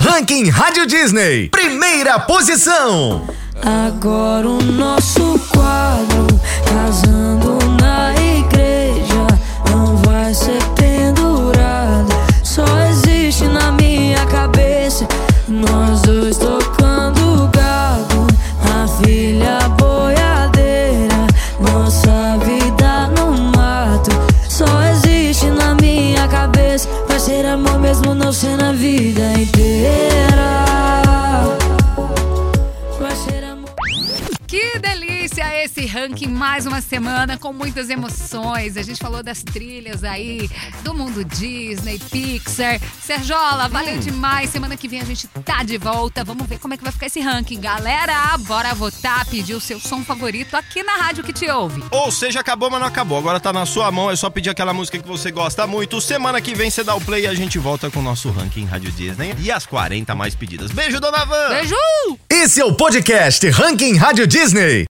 Ranking 0.00 0.48
Rádio 0.48 0.86
Disney, 0.86 1.50
primeira 1.50 2.18
posição. 2.20 3.26
Agora 3.62 4.48
o 4.48 4.62
nosso 4.62 5.38
quadro 5.52 6.26
casando 6.64 7.58
na 7.80 8.14
igreja 8.14 9.26
não 9.70 9.96
vai 9.98 10.32
ser 10.34 10.62
pendurado. 10.74 12.12
Só 12.42 12.64
existe 12.88 13.44
na 13.44 13.72
minha 13.72 14.24
cabeça 14.26 15.06
nós 15.48 16.02
dois 16.02 16.36
tocando 16.38 17.48
gado, 17.52 18.26
a 18.62 18.88
filha 19.00 19.68
boiadeira, 19.78 21.26
nossa 21.60 22.36
vida 22.44 23.08
no 23.16 23.32
mato. 23.56 24.10
Só 24.48 24.66
existe 24.90 25.46
na 25.46 25.74
minha 25.76 26.26
cabeça, 26.26 26.88
vai 27.06 27.20
ser 27.20 27.46
amor 27.46 27.78
mesmo 27.78 28.14
não 28.14 28.32
ser 28.32 28.56
na 28.56 28.72
vida 28.72 29.32
inteira. 29.34 30.16
Ranking 35.96 36.28
mais 36.28 36.66
uma 36.66 36.82
semana 36.82 37.38
com 37.38 37.54
muitas 37.54 37.88
emoções. 37.88 38.76
A 38.76 38.82
gente 38.82 38.98
falou 38.98 39.22
das 39.22 39.42
trilhas 39.42 40.04
aí 40.04 40.50
do 40.84 40.92
mundo 40.92 41.24
Disney, 41.24 41.98
Pixar. 41.98 42.78
Serjola, 43.00 43.66
valeu 43.66 43.96
demais. 43.98 44.50
Semana 44.50 44.76
que 44.76 44.88
vem 44.88 45.00
a 45.00 45.04
gente 45.06 45.26
tá 45.42 45.62
de 45.62 45.78
volta. 45.78 46.22
Vamos 46.22 46.46
ver 46.46 46.58
como 46.58 46.74
é 46.74 46.76
que 46.76 46.82
vai 46.82 46.92
ficar 46.92 47.06
esse 47.06 47.20
ranking. 47.20 47.58
Galera, 47.58 48.36
bora 48.40 48.74
votar, 48.74 49.24
pedir 49.24 49.54
o 49.54 49.60
seu 49.60 49.80
som 49.80 50.04
favorito 50.04 50.54
aqui 50.54 50.82
na 50.82 50.96
rádio 50.96 51.24
que 51.24 51.32
te 51.32 51.48
ouve. 51.48 51.82
Ou 51.90 52.12
seja, 52.12 52.40
acabou, 52.40 52.70
mas 52.70 52.78
não 52.78 52.88
acabou. 52.88 53.16
Agora 53.16 53.40
tá 53.40 53.50
na 53.50 53.64
sua 53.64 53.90
mão, 53.90 54.10
é 54.10 54.16
só 54.16 54.28
pedir 54.28 54.50
aquela 54.50 54.74
música 54.74 54.98
que 54.98 55.08
você 55.08 55.30
gosta 55.30 55.66
muito. 55.66 55.98
Semana 56.02 56.42
que 56.42 56.54
vem 56.54 56.68
você 56.70 56.84
dá 56.84 56.94
o 56.94 57.00
play 57.00 57.22
e 57.22 57.26
a 57.26 57.34
gente 57.34 57.58
volta 57.58 57.90
com 57.90 58.00
o 58.00 58.02
nosso 58.02 58.28
ranking 58.28 58.66
Rádio 58.66 58.92
Disney 58.92 59.34
e 59.38 59.50
as 59.50 59.64
40 59.64 60.14
mais 60.14 60.34
pedidas. 60.34 60.70
Beijo, 60.70 61.00
dona 61.00 61.24
Van! 61.24 61.48
Beijo! 61.48 61.74
Esse 62.28 62.60
é 62.60 62.64
o 62.66 62.74
podcast 62.74 63.48
Ranking 63.48 63.96
Rádio 63.96 64.26
Disney. 64.26 64.84